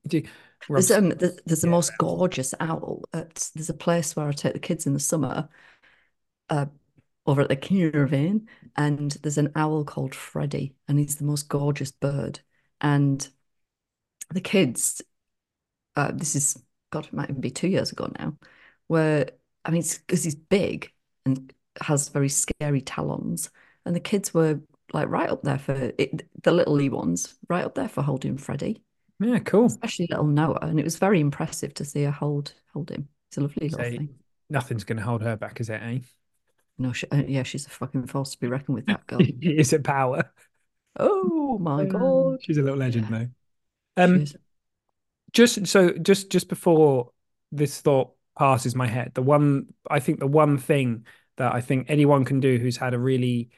Do 0.08 0.24
There's 0.70 0.92
um 0.92 1.10
there's, 1.10 1.40
there's 1.46 1.62
the 1.62 1.68
yeah. 1.68 1.72
most 1.72 1.98
gorgeous 1.98 2.54
owl. 2.60 3.04
At, 3.14 3.50
there's 3.56 3.70
a 3.70 3.74
place 3.74 4.16
where 4.16 4.28
I 4.28 4.32
take 4.32 4.54
the 4.54 4.60
kids 4.60 4.86
in 4.86 4.94
the 4.94 5.00
summer, 5.00 5.50
uh, 6.50 6.66
over 7.26 7.42
at 7.42 7.50
the 7.50 7.56
caravan, 7.56 8.48
and 8.76 9.12
there's 9.24 9.38
an 9.38 9.52
owl 9.56 9.86
called 9.86 10.16
Freddie, 10.16 10.76
and 10.88 11.00
he's 11.00 11.16
the 11.18 11.26
most 11.26 11.48
gorgeous 11.50 11.92
bird. 11.92 12.42
And 12.82 13.28
the 14.32 14.42
kids, 14.42 15.02
uh, 15.96 16.12
this 16.14 16.36
is 16.36 16.62
God, 16.92 17.06
it 17.08 17.14
might 17.14 17.30
even 17.30 17.42
be 17.42 17.52
two 17.52 17.68
years 17.70 17.92
ago 17.92 18.12
now, 18.20 18.38
where 18.88 19.30
I 19.66 19.72
mean, 19.72 19.84
because 19.84 20.24
he's 20.24 20.36
big 20.36 20.92
and 21.26 21.54
has 21.82 22.10
very 22.10 22.30
scary 22.30 22.82
talons, 22.82 23.50
and 23.86 23.96
the 23.96 24.00
kids 24.00 24.34
were 24.34 24.62
like 24.94 25.10
right 25.10 25.30
up 25.30 25.44
there 25.44 25.58
for 25.60 25.74
it, 25.98 26.28
the 26.44 26.52
little 26.52 26.76
wee 26.76 26.90
ones, 26.90 27.36
right 27.50 27.66
up 27.66 27.76
there 27.76 27.90
for 27.90 28.04
holding 28.04 28.38
Freddie. 28.38 28.83
Yeah, 29.20 29.40
cool. 29.40 29.82
Especially 29.82 30.08
little 30.10 30.26
Noah, 30.26 30.60
and 30.62 30.80
it 30.80 30.84
was 30.84 30.98
very 30.98 31.20
impressive 31.20 31.74
to 31.76 31.86
see 31.86 32.04
her 32.04 32.12
hold 32.12 32.54
hold 32.74 32.90
him. 32.92 33.10
It's 33.28 33.38
a 33.38 33.42
lovely 33.42 33.70
little 33.70 33.84
So 33.84 33.98
thing. 33.98 34.20
nothing's 34.50 34.84
going 34.84 34.98
to 34.98 35.04
hold 35.04 35.22
her 35.24 35.36
back, 35.36 35.60
is 35.60 35.70
it? 35.70 35.82
Eh? 35.82 36.00
No, 36.78 36.92
she, 36.94 37.08
uh, 37.10 37.24
yeah, 37.28 37.44
she's 37.44 37.66
a 37.66 37.70
fucking 37.70 38.08
force 38.08 38.32
to 38.32 38.40
be 38.40 38.48
reckoned 38.48 38.76
with. 38.76 38.88
That 38.88 39.06
girl. 39.08 39.32
Is 39.42 39.74
it 39.74 39.84
power? 39.84 40.32
oh 40.98 41.58
my 41.60 41.86
Um, 41.86 41.86
god, 41.86 42.40
She's 42.40 42.58
a 42.58 42.62
little 42.62 42.78
legend, 42.78 43.08
though. 43.10 43.30
Um, 43.98 44.34
just 45.32 45.68
so 45.68 45.92
just 45.94 46.30
just 46.30 46.48
before 46.50 47.12
this 47.52 47.82
thought 47.82 48.12
passes 48.38 48.76
my 48.76 48.88
head, 48.88 49.12
the 49.14 49.22
one 49.22 49.68
I 49.90 50.00
think 50.00 50.20
the 50.20 50.28
one 50.28 50.58
thing 50.58 51.06
that 51.38 51.54
I 51.54 51.62
think 51.62 51.88
anyone 51.90 52.26
can 52.26 52.40
do 52.40 52.58
who's 52.58 52.78
had 52.78 52.94
a 52.94 53.00
really 53.00 53.50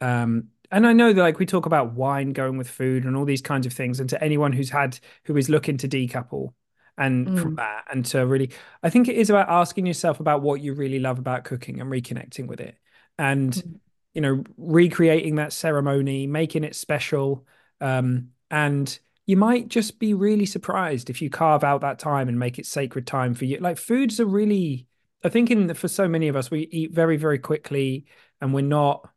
um 0.00 0.48
and 0.70 0.86
I 0.86 0.92
know 0.92 1.12
that 1.12 1.20
like 1.22 1.38
we 1.38 1.46
talk 1.46 1.66
about 1.66 1.94
wine 1.94 2.32
going 2.32 2.56
with 2.56 2.68
food 2.68 3.04
and 3.04 3.16
all 3.16 3.24
these 3.24 3.42
kinds 3.42 3.66
of 3.66 3.72
things, 3.72 4.00
and 4.00 4.08
to 4.10 4.22
anyone 4.22 4.52
who's 4.52 4.70
had 4.70 4.98
who 5.24 5.36
is 5.36 5.48
looking 5.48 5.76
to 5.78 5.88
decouple 5.88 6.54
and 6.98 7.36
from 7.38 7.50
Mm, 7.50 7.56
that 7.56 7.84
and 7.90 8.04
to 8.06 8.26
really 8.26 8.50
I 8.82 8.90
think 8.90 9.08
it 9.08 9.16
is 9.16 9.30
about 9.30 9.48
asking 9.48 9.86
yourself 9.86 10.20
about 10.20 10.42
what 10.42 10.60
you 10.60 10.74
really 10.74 10.98
love 10.98 11.18
about 11.18 11.44
cooking 11.44 11.80
and 11.80 11.90
reconnecting 11.90 12.46
with 12.46 12.60
it. 12.60 12.76
And 13.18 13.56
mm, 13.56 13.80
you 14.14 14.20
know, 14.20 14.44
recreating 14.56 15.36
that 15.36 15.52
ceremony, 15.52 16.26
making 16.26 16.64
it 16.64 16.74
special. 16.74 17.46
Um, 17.80 18.30
and 18.50 18.98
you 19.26 19.36
might 19.36 19.68
just 19.68 19.98
be 19.98 20.14
really 20.14 20.46
surprised 20.46 21.10
if 21.10 21.22
you 21.22 21.30
carve 21.30 21.62
out 21.62 21.82
that 21.82 21.98
time 21.98 22.28
and 22.28 22.38
make 22.38 22.58
it 22.58 22.66
sacred 22.66 23.06
time 23.06 23.34
for 23.34 23.44
you. 23.44 23.58
Like 23.58 23.78
foods 23.78 24.18
are 24.18 24.26
really, 24.26 24.88
I 25.22 25.28
think 25.28 25.50
in 25.50 25.72
for 25.74 25.86
so 25.88 26.08
many 26.08 26.28
of 26.28 26.36
us, 26.36 26.50
we 26.50 26.62
eat 26.72 26.90
very, 26.92 27.16
very 27.16 27.38
quickly 27.38 28.06
and 28.40 28.52
we're 28.52 28.62
not 28.62 29.09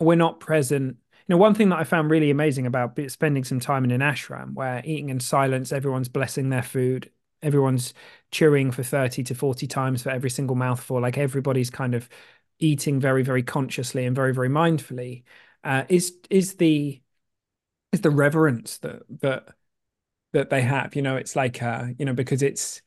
we're 0.00 0.14
not 0.16 0.40
present. 0.40 0.96
You 1.26 1.34
know, 1.34 1.36
one 1.38 1.54
thing 1.54 1.70
that 1.70 1.78
I 1.78 1.84
found 1.84 2.10
really 2.10 2.30
amazing 2.30 2.66
about 2.66 2.98
spending 3.10 3.44
some 3.44 3.60
time 3.60 3.84
in 3.84 3.90
an 3.90 4.00
ashram 4.00 4.54
where 4.54 4.82
eating 4.84 5.08
in 5.08 5.20
silence, 5.20 5.72
everyone's 5.72 6.08
blessing 6.08 6.50
their 6.50 6.62
food, 6.62 7.10
everyone's 7.42 7.94
chewing 8.30 8.70
for 8.70 8.82
30 8.82 9.22
to 9.24 9.34
40 9.34 9.66
times 9.66 10.02
for 10.02 10.10
every 10.10 10.30
single 10.30 10.56
mouthful, 10.56 11.00
like 11.00 11.18
everybody's 11.18 11.70
kind 11.70 11.94
of 11.94 12.08
eating 12.58 13.00
very, 13.00 13.22
very 13.22 13.42
consciously 13.42 14.04
and 14.06 14.14
very, 14.16 14.34
very 14.34 14.48
mindfully, 14.48 15.22
uh, 15.64 15.84
is 15.88 16.14
is 16.30 16.54
the 16.56 17.00
is 17.92 18.00
the 18.00 18.10
reverence 18.10 18.78
that 18.78 19.02
that 19.20 19.48
that 20.32 20.50
they 20.50 20.62
have. 20.62 20.96
You 20.96 21.02
know, 21.02 21.16
it's 21.16 21.36
like 21.36 21.62
uh, 21.62 21.88
you 21.98 22.04
know, 22.06 22.14
because 22.14 22.42
it's 22.42 22.82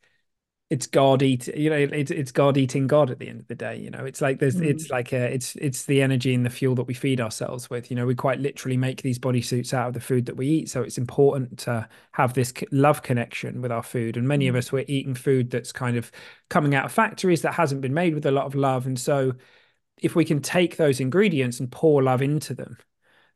it's 0.70 0.86
God 0.86 1.22
eat, 1.22 1.48
you 1.48 1.70
know, 1.70 1.76
it's 1.76 2.10
it's 2.10 2.30
God 2.30 2.58
eating 2.58 2.86
God 2.86 3.10
at 3.10 3.18
the 3.18 3.28
end 3.28 3.40
of 3.40 3.46
the 3.48 3.54
day. 3.54 3.78
You 3.78 3.90
know, 3.90 4.04
it's 4.04 4.20
like 4.20 4.38
there's 4.38 4.56
mm, 4.56 4.60
it's 4.60 4.90
like 4.90 5.12
a, 5.14 5.32
it's 5.32 5.56
it's 5.56 5.86
the 5.86 6.02
energy 6.02 6.34
and 6.34 6.44
the 6.44 6.50
fuel 6.50 6.74
that 6.74 6.82
we 6.86 6.92
feed 6.92 7.22
ourselves 7.22 7.70
with. 7.70 7.90
You 7.90 7.96
know, 7.96 8.04
we 8.04 8.14
quite 8.14 8.38
literally 8.40 8.76
make 8.76 9.00
these 9.00 9.18
bodysuits 9.18 9.72
out 9.72 9.88
of 9.88 9.94
the 9.94 10.00
food 10.00 10.26
that 10.26 10.36
we 10.36 10.46
eat. 10.46 10.68
So 10.68 10.82
it's 10.82 10.98
important 10.98 11.58
to 11.60 11.88
have 12.12 12.34
this 12.34 12.52
love 12.70 13.02
connection 13.02 13.62
with 13.62 13.72
our 13.72 13.82
food. 13.82 14.18
And 14.18 14.28
many 14.28 14.46
of 14.46 14.54
mm, 14.54 14.56
us 14.56 14.70
we're 14.70 14.84
eating 14.88 15.14
food 15.14 15.50
that's 15.50 15.72
kind 15.72 15.96
of 15.96 16.12
coming 16.50 16.74
out 16.74 16.84
of 16.84 16.92
factories 16.92 17.40
that 17.42 17.54
hasn't 17.54 17.80
been 17.80 17.94
made 17.94 18.14
with 18.14 18.26
a 18.26 18.30
lot 18.30 18.44
of 18.44 18.54
love. 18.54 18.86
And 18.86 19.00
so 19.00 19.32
if 19.98 20.14
we 20.14 20.24
can 20.24 20.40
take 20.42 20.76
those 20.76 21.00
ingredients 21.00 21.60
and 21.60 21.70
pour 21.72 22.02
love 22.02 22.22
into 22.22 22.54
them, 22.54 22.76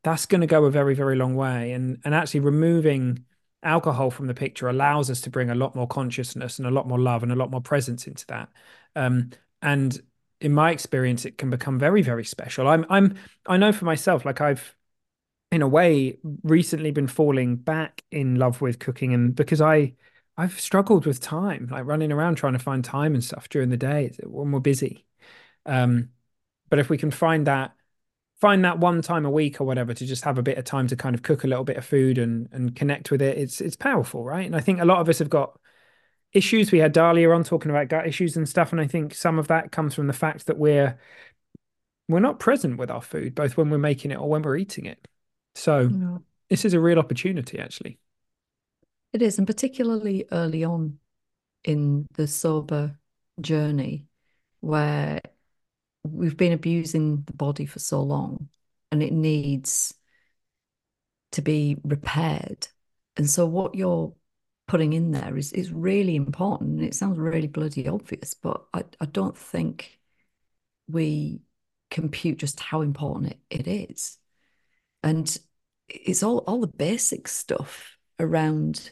that's 0.02 0.26
going 0.26 0.40
to 0.42 0.46
go 0.46 0.64
a 0.64 0.70
very, 0.70 0.94
very 0.94 1.16
long 1.16 1.34
way. 1.36 1.72
And 1.72 2.00
and 2.04 2.14
actually 2.14 2.40
removing 2.40 3.24
alcohol 3.62 4.10
from 4.10 4.26
the 4.26 4.34
picture 4.34 4.68
allows 4.68 5.10
us 5.10 5.20
to 5.22 5.30
bring 5.30 5.50
a 5.50 5.54
lot 5.54 5.74
more 5.74 5.86
consciousness 5.86 6.58
and 6.58 6.66
a 6.66 6.70
lot 6.70 6.88
more 6.88 6.98
love 6.98 7.22
and 7.22 7.32
a 7.32 7.36
lot 7.36 7.50
more 7.50 7.60
presence 7.60 8.06
into 8.06 8.26
that. 8.26 8.48
Um, 8.96 9.30
and 9.60 10.00
in 10.40 10.52
my 10.52 10.70
experience, 10.72 11.24
it 11.24 11.38
can 11.38 11.50
become 11.50 11.78
very, 11.78 12.02
very 12.02 12.24
special. 12.24 12.68
I'm 12.68 12.84
I'm 12.90 13.14
I 13.46 13.56
know 13.56 13.72
for 13.72 13.84
myself, 13.84 14.24
like 14.24 14.40
I've 14.40 14.74
in 15.50 15.62
a 15.62 15.68
way 15.68 16.18
recently 16.42 16.90
been 16.90 17.06
falling 17.06 17.56
back 17.56 18.02
in 18.10 18.36
love 18.36 18.60
with 18.60 18.78
cooking 18.78 19.12
and 19.14 19.34
because 19.34 19.60
I 19.60 19.94
I've 20.36 20.58
struggled 20.58 21.06
with 21.06 21.20
time, 21.20 21.68
like 21.70 21.84
running 21.84 22.10
around 22.10 22.36
trying 22.36 22.54
to 22.54 22.58
find 22.58 22.84
time 22.84 23.14
and 23.14 23.22
stuff 23.22 23.48
during 23.48 23.68
the 23.68 23.76
day 23.76 24.12
when 24.24 24.50
we're 24.50 24.60
busy. 24.60 25.06
Um, 25.66 26.10
but 26.70 26.78
if 26.78 26.90
we 26.90 26.98
can 26.98 27.10
find 27.10 27.46
that 27.46 27.74
find 28.42 28.64
that 28.64 28.80
one 28.80 29.00
time 29.00 29.24
a 29.24 29.30
week 29.30 29.60
or 29.60 29.64
whatever 29.64 29.94
to 29.94 30.04
just 30.04 30.24
have 30.24 30.36
a 30.36 30.42
bit 30.42 30.58
of 30.58 30.64
time 30.64 30.88
to 30.88 30.96
kind 30.96 31.14
of 31.14 31.22
cook 31.22 31.44
a 31.44 31.46
little 31.46 31.62
bit 31.62 31.76
of 31.76 31.84
food 31.84 32.18
and 32.18 32.48
and 32.50 32.74
connect 32.74 33.12
with 33.12 33.22
it, 33.22 33.38
it's 33.38 33.60
it's 33.60 33.76
powerful, 33.76 34.24
right? 34.24 34.44
And 34.44 34.56
I 34.56 34.60
think 34.60 34.80
a 34.80 34.84
lot 34.84 34.98
of 34.98 35.08
us 35.08 35.20
have 35.20 35.30
got 35.30 35.56
issues. 36.32 36.72
We 36.72 36.80
had 36.80 36.92
Dahlia 36.92 37.30
on 37.30 37.44
talking 37.44 37.70
about 37.70 37.86
gut 37.86 38.04
issues 38.04 38.36
and 38.36 38.48
stuff, 38.48 38.72
and 38.72 38.80
I 38.80 38.88
think 38.88 39.14
some 39.14 39.38
of 39.38 39.46
that 39.46 39.70
comes 39.70 39.94
from 39.94 40.08
the 40.08 40.12
fact 40.12 40.46
that 40.46 40.58
we're 40.58 40.98
we're 42.08 42.18
not 42.18 42.40
present 42.40 42.78
with 42.78 42.90
our 42.90 43.00
food, 43.00 43.36
both 43.36 43.56
when 43.56 43.70
we're 43.70 43.78
making 43.78 44.10
it 44.10 44.18
or 44.18 44.28
when 44.28 44.42
we're 44.42 44.56
eating 44.56 44.86
it. 44.86 45.06
So 45.54 45.88
this 46.50 46.64
is 46.64 46.74
a 46.74 46.80
real 46.80 46.98
opportunity, 46.98 47.60
actually. 47.60 48.00
It 49.12 49.22
is, 49.22 49.38
and 49.38 49.46
particularly 49.46 50.26
early 50.32 50.64
on 50.64 50.98
in 51.62 52.08
the 52.14 52.26
sober 52.26 52.98
journey, 53.40 54.06
where 54.58 55.20
we've 56.04 56.36
been 56.36 56.52
abusing 56.52 57.22
the 57.22 57.32
body 57.32 57.66
for 57.66 57.78
so 57.78 58.02
long, 58.02 58.48
and 58.90 59.02
it 59.02 59.12
needs 59.12 59.94
to 61.32 61.42
be 61.42 61.76
repaired. 61.84 62.68
And 63.16 63.28
so, 63.28 63.46
what 63.46 63.74
you're 63.74 64.14
putting 64.68 64.92
in 64.92 65.12
there 65.12 65.36
is 65.36 65.52
is 65.52 65.72
really 65.72 66.16
important. 66.16 66.82
It 66.82 66.94
sounds 66.94 67.18
really 67.18 67.48
bloody 67.48 67.88
obvious, 67.88 68.34
but 68.34 68.64
I, 68.72 68.84
I 69.00 69.06
don't 69.06 69.36
think 69.36 70.00
we 70.88 71.42
compute 71.90 72.38
just 72.38 72.60
how 72.60 72.82
important 72.82 73.32
it, 73.32 73.66
it 73.66 73.68
is. 73.68 74.18
And 75.02 75.36
it's 75.88 76.22
all 76.22 76.38
all 76.40 76.60
the 76.60 76.66
basic 76.68 77.28
stuff 77.28 77.98
around 78.18 78.90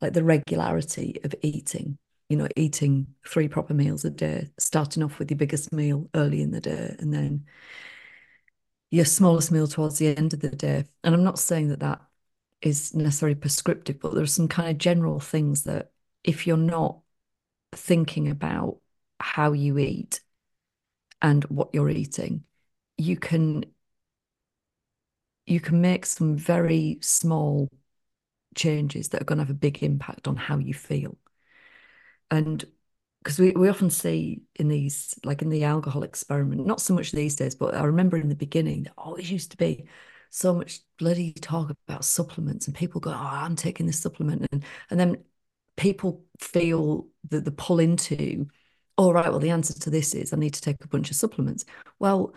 like 0.00 0.12
the 0.14 0.24
regularity 0.24 1.20
of 1.24 1.34
eating. 1.42 1.98
You 2.30 2.36
know, 2.36 2.48
eating 2.56 3.08
three 3.26 3.48
proper 3.48 3.74
meals 3.74 4.06
a 4.06 4.10
day, 4.10 4.48
starting 4.58 5.02
off 5.02 5.18
with 5.18 5.30
your 5.30 5.36
biggest 5.36 5.72
meal 5.72 6.08
early 6.14 6.40
in 6.40 6.52
the 6.52 6.60
day, 6.60 6.96
and 6.98 7.12
then 7.12 7.44
your 8.90 9.04
smallest 9.04 9.52
meal 9.52 9.66
towards 9.66 9.98
the 9.98 10.16
end 10.16 10.32
of 10.32 10.40
the 10.40 10.48
day. 10.48 10.84
And 11.04 11.14
I'm 11.14 11.24
not 11.24 11.38
saying 11.38 11.68
that 11.68 11.80
that 11.80 12.00
is 12.62 12.94
necessarily 12.94 13.34
prescriptive, 13.34 14.00
but 14.00 14.14
there 14.14 14.22
are 14.22 14.26
some 14.26 14.48
kind 14.48 14.70
of 14.70 14.78
general 14.78 15.20
things 15.20 15.64
that 15.64 15.92
if 16.24 16.46
you're 16.46 16.56
not 16.56 17.00
thinking 17.72 18.28
about 18.28 18.78
how 19.18 19.52
you 19.52 19.78
eat 19.78 20.20
and 21.22 21.44
what 21.44 21.70
you're 21.72 21.90
eating, 21.90 22.44
you 22.96 23.16
can 23.16 23.64
you 25.46 25.60
can 25.60 25.80
make 25.80 26.06
some 26.06 26.36
very 26.36 26.98
small 27.02 27.68
changes 28.54 29.08
that 29.08 29.22
are 29.22 29.24
going 29.24 29.38
to 29.38 29.44
have 29.44 29.50
a 29.50 29.54
big 29.54 29.82
impact 29.82 30.28
on 30.28 30.36
how 30.36 30.58
you 30.58 30.74
feel. 30.74 31.16
And 32.30 32.64
because 33.22 33.38
we, 33.38 33.52
we 33.52 33.68
often 33.68 33.90
see 33.90 34.42
in 34.56 34.68
these, 34.68 35.18
like 35.24 35.42
in 35.42 35.50
the 35.50 35.64
alcohol 35.64 36.02
experiment, 36.02 36.66
not 36.66 36.80
so 36.80 36.94
much 36.94 37.12
these 37.12 37.36
days, 37.36 37.54
but 37.54 37.74
I 37.74 37.84
remember 37.84 38.16
in 38.16 38.28
the 38.28 38.34
beginning, 38.34 38.86
oh, 38.90 38.92
there 38.94 39.04
always 39.06 39.30
used 39.30 39.50
to 39.52 39.56
be 39.56 39.86
so 40.30 40.54
much 40.54 40.80
bloody 40.98 41.32
talk 41.32 41.70
about 41.88 42.04
supplements 42.04 42.66
and 42.66 42.76
people 42.76 43.00
go, 43.00 43.10
Oh, 43.10 43.14
I'm 43.14 43.56
taking 43.56 43.86
this 43.86 44.00
supplement. 44.00 44.46
And, 44.52 44.64
and 44.90 45.00
then 45.00 45.24
people 45.76 46.24
feel 46.38 47.08
that 47.30 47.44
the 47.44 47.50
pull 47.50 47.80
into, 47.80 48.46
all 48.96 49.12
right, 49.12 49.28
well, 49.30 49.40
the 49.40 49.50
answer 49.50 49.74
to 49.74 49.90
this 49.90 50.14
is 50.14 50.32
I 50.32 50.36
need 50.36 50.54
to 50.54 50.62
take 50.62 50.82
a 50.84 50.88
bunch 50.88 51.10
of 51.10 51.16
supplements. 51.16 51.64
Well, 51.98 52.34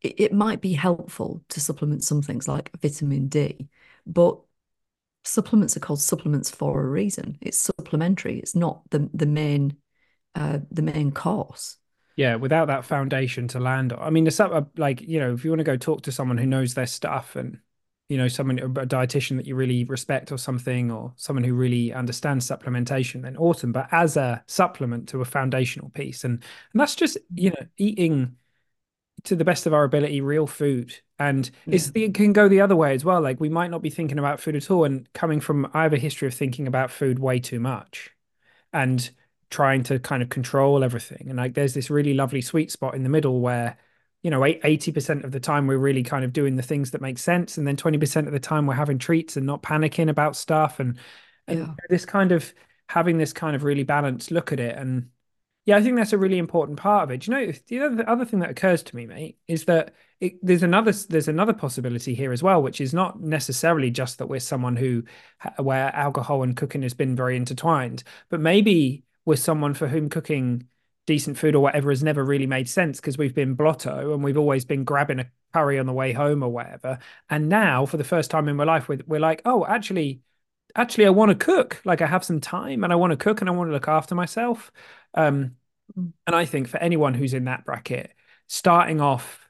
it, 0.00 0.20
it 0.20 0.32
might 0.32 0.60
be 0.60 0.72
helpful 0.72 1.42
to 1.50 1.60
supplement 1.60 2.04
some 2.04 2.22
things 2.22 2.48
like 2.48 2.70
vitamin 2.80 3.28
D, 3.28 3.68
but 4.06 4.40
supplements 5.24 5.76
are 5.76 5.80
called 5.80 6.00
supplements 6.00 6.50
for 6.50 6.82
a 6.82 6.88
reason. 6.88 7.38
It's 7.40 7.58
supplementary. 7.58 8.38
It's 8.38 8.54
not 8.54 8.82
the 8.90 9.10
the 9.12 9.26
main 9.26 9.76
uh 10.34 10.60
the 10.70 10.82
main 10.82 11.12
course. 11.12 11.76
Yeah, 12.16 12.34
without 12.36 12.66
that 12.66 12.84
foundation 12.84 13.48
to 13.48 13.60
land 13.60 13.92
on. 13.92 14.02
I 14.02 14.10
mean, 14.10 14.26
it's 14.26 14.40
like, 14.76 15.00
you 15.00 15.20
know, 15.20 15.32
if 15.32 15.44
you 15.44 15.50
want 15.50 15.60
to 15.60 15.64
go 15.64 15.76
talk 15.76 16.02
to 16.02 16.12
someone 16.12 16.36
who 16.36 16.44
knows 16.44 16.74
their 16.74 16.86
stuff 16.86 17.34
and, 17.34 17.58
you 18.10 18.18
know, 18.18 18.28
someone, 18.28 18.58
a 18.58 18.68
dietitian 18.68 19.36
that 19.38 19.46
you 19.46 19.54
really 19.54 19.84
respect 19.84 20.30
or 20.30 20.36
something, 20.36 20.90
or 20.90 21.14
someone 21.16 21.44
who 21.44 21.54
really 21.54 21.94
understands 21.94 22.46
supplementation, 22.46 23.22
then 23.22 23.38
awesome. 23.38 23.72
But 23.72 23.88
as 23.90 24.18
a 24.18 24.42
supplement 24.48 25.08
to 25.10 25.22
a 25.22 25.24
foundational 25.24 25.88
piece, 25.90 26.24
and 26.24 26.42
and 26.72 26.80
that's 26.80 26.96
just, 26.96 27.16
you 27.34 27.50
know, 27.50 27.66
eating 27.78 28.36
to 29.24 29.36
the 29.36 29.44
best 29.44 29.66
of 29.66 29.74
our 29.74 29.84
ability 29.84 30.20
real 30.20 30.46
food 30.46 30.94
and 31.18 31.50
it's 31.70 31.90
Yeah. 31.94 32.02
it 32.04 32.14
can 32.14 32.32
go 32.32 32.48
the 32.48 32.60
other 32.60 32.76
way 32.76 32.94
as 32.94 33.04
well 33.04 33.20
like 33.20 33.40
we 33.40 33.48
might 33.48 33.70
not 33.70 33.82
be 33.82 33.90
thinking 33.90 34.18
about 34.18 34.40
food 34.40 34.56
at 34.56 34.70
all 34.70 34.84
and 34.84 35.10
coming 35.12 35.40
from 35.40 35.70
I 35.74 35.82
have 35.84 35.92
a 35.92 35.98
history 35.98 36.28
of 36.28 36.34
thinking 36.34 36.66
about 36.66 36.90
food 36.90 37.18
way 37.18 37.38
too 37.40 37.60
much 37.60 38.10
and 38.72 39.10
trying 39.50 39.82
to 39.84 39.98
kind 39.98 40.22
of 40.22 40.28
control 40.28 40.84
everything 40.84 41.26
and 41.28 41.36
like 41.36 41.54
there's 41.54 41.74
this 41.74 41.90
really 41.90 42.14
lovely 42.14 42.40
sweet 42.40 42.70
spot 42.70 42.94
in 42.94 43.02
the 43.02 43.08
middle 43.08 43.40
where 43.40 43.76
you 44.22 44.30
know 44.30 44.44
80% 44.44 45.24
of 45.24 45.32
the 45.32 45.40
time 45.40 45.66
we're 45.66 45.78
really 45.78 46.02
kind 46.02 46.24
of 46.24 46.32
doing 46.32 46.56
the 46.56 46.62
things 46.62 46.92
that 46.92 47.00
make 47.00 47.18
sense 47.18 47.58
and 47.58 47.66
then 47.66 47.76
20% 47.76 48.26
of 48.26 48.32
the 48.32 48.40
time 48.40 48.66
we're 48.66 48.74
having 48.74 48.98
treats 48.98 49.36
and 49.36 49.46
not 49.46 49.62
panicking 49.62 50.08
about 50.08 50.36
stuff 50.36 50.78
and 50.80 50.98
and 51.48 51.58
Yeah. 51.58 51.74
this 51.88 52.04
kind 52.04 52.32
of 52.32 52.52
having 52.88 53.18
this 53.18 53.32
kind 53.32 53.56
of 53.56 53.64
really 53.64 53.84
balanced 53.84 54.30
look 54.30 54.52
at 54.52 54.60
it 54.60 54.76
and 54.76 55.08
yeah, 55.70 55.76
I 55.76 55.82
think 55.82 55.96
that's 55.96 56.12
a 56.12 56.18
really 56.18 56.38
important 56.38 56.78
part 56.80 57.04
of 57.04 57.10
it. 57.12 57.20
Do 57.20 57.30
you 57.30 57.46
know, 57.46 57.52
the 57.68 57.80
other, 57.80 57.94
the 57.94 58.10
other 58.10 58.24
thing 58.24 58.40
that 58.40 58.50
occurs 58.50 58.82
to 58.82 58.96
me, 58.96 59.06
mate, 59.06 59.38
is 59.46 59.66
that 59.66 59.94
it, 60.18 60.34
there's 60.44 60.64
another 60.64 60.90
there's 60.90 61.28
another 61.28 61.52
possibility 61.52 62.12
here 62.12 62.32
as 62.32 62.42
well, 62.42 62.60
which 62.60 62.80
is 62.80 62.92
not 62.92 63.20
necessarily 63.20 63.88
just 63.92 64.18
that 64.18 64.26
we're 64.26 64.40
someone 64.40 64.74
who 64.74 65.04
where 65.58 65.94
alcohol 65.94 66.42
and 66.42 66.56
cooking 66.56 66.82
has 66.82 66.92
been 66.94 67.14
very 67.14 67.36
intertwined, 67.36 68.02
but 68.30 68.40
maybe 68.40 69.04
we're 69.24 69.36
someone 69.36 69.74
for 69.74 69.86
whom 69.86 70.08
cooking 70.08 70.66
decent 71.06 71.38
food 71.38 71.54
or 71.54 71.60
whatever 71.60 71.90
has 71.90 72.02
never 72.02 72.24
really 72.24 72.46
made 72.48 72.68
sense 72.68 72.98
because 73.00 73.16
we've 73.16 73.34
been 73.34 73.54
blotto 73.54 74.12
and 74.12 74.24
we've 74.24 74.38
always 74.38 74.64
been 74.64 74.82
grabbing 74.82 75.20
a 75.20 75.30
curry 75.54 75.78
on 75.78 75.86
the 75.86 75.92
way 75.92 76.12
home 76.12 76.42
or 76.42 76.48
whatever. 76.50 76.98
And 77.28 77.48
now, 77.48 77.86
for 77.86 77.96
the 77.96 78.04
first 78.04 78.30
time 78.30 78.48
in 78.48 78.56
my 78.56 78.64
life, 78.64 78.88
we're, 78.88 79.00
we're 79.06 79.20
like, 79.20 79.40
oh, 79.44 79.64
actually, 79.64 80.20
actually, 80.74 81.06
I 81.06 81.10
want 81.10 81.30
to 81.30 81.34
cook. 81.44 81.80
Like 81.84 82.02
I 82.02 82.06
have 82.06 82.24
some 82.24 82.40
time 82.40 82.82
and 82.84 82.92
I 82.92 82.96
want 82.96 83.12
to 83.12 83.16
cook 83.16 83.40
and 83.40 83.48
I 83.48 83.52
want 83.52 83.68
to 83.68 83.72
look 83.72 83.88
after 83.88 84.14
myself. 84.16 84.72
Um, 85.14 85.56
And 85.96 86.36
I 86.36 86.44
think 86.44 86.68
for 86.68 86.78
anyone 86.78 87.14
who's 87.14 87.34
in 87.34 87.44
that 87.44 87.64
bracket, 87.64 88.12
starting 88.46 89.00
off 89.00 89.40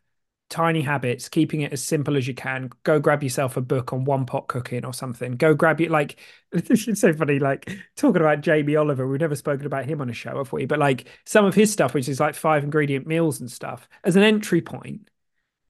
tiny 0.51 0.83
habits, 0.83 1.29
keeping 1.29 1.63
it 1.63 1.73
as 1.73 1.83
simple 1.83 2.17
as 2.17 2.27
you 2.29 2.35
can. 2.35 2.71
Go 2.83 2.99
grab 2.99 3.23
yourself 3.23 3.57
a 3.57 3.61
book 3.61 3.93
on 3.93 4.05
one 4.05 4.27
pot 4.27 4.49
cooking 4.49 4.85
or 4.85 4.93
something. 4.93 5.33
Go 5.37 5.55
grab 5.55 5.81
it. 5.81 5.91
Like 5.91 6.19
it's 6.53 7.01
so 7.01 7.13
funny. 7.15 7.39
Like 7.39 7.71
talking 7.97 8.21
about 8.21 8.43
Jamie 8.43 8.77
Oliver, 8.77 9.07
we've 9.09 9.21
never 9.21 9.37
spoken 9.37 9.65
about 9.65 9.87
him 9.87 10.01
on 10.01 10.11
a 10.11 10.13
show, 10.13 10.37
have 10.37 10.53
we? 10.53 10.67
But 10.67 10.81
like 10.81 11.07
some 11.25 11.45
of 11.45 11.55
his 11.55 11.73
stuff, 11.73 11.95
which 11.95 12.09
is 12.09 12.21
like 12.21 12.35
five 12.35 12.65
ingredient 12.65 13.07
meals 13.07 13.41
and 13.41 13.51
stuff, 13.51 13.89
as 14.05 14.17
an 14.17 14.23
entry 14.25 14.61
point, 14.61 15.09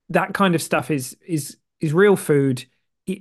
that 0.09 0.35
kind 0.35 0.55
of 0.55 0.62
stuff 0.62 0.91
is 0.91 1.17
is 1.27 1.59
is 1.81 1.93
real 1.93 2.17
food. 2.17 2.65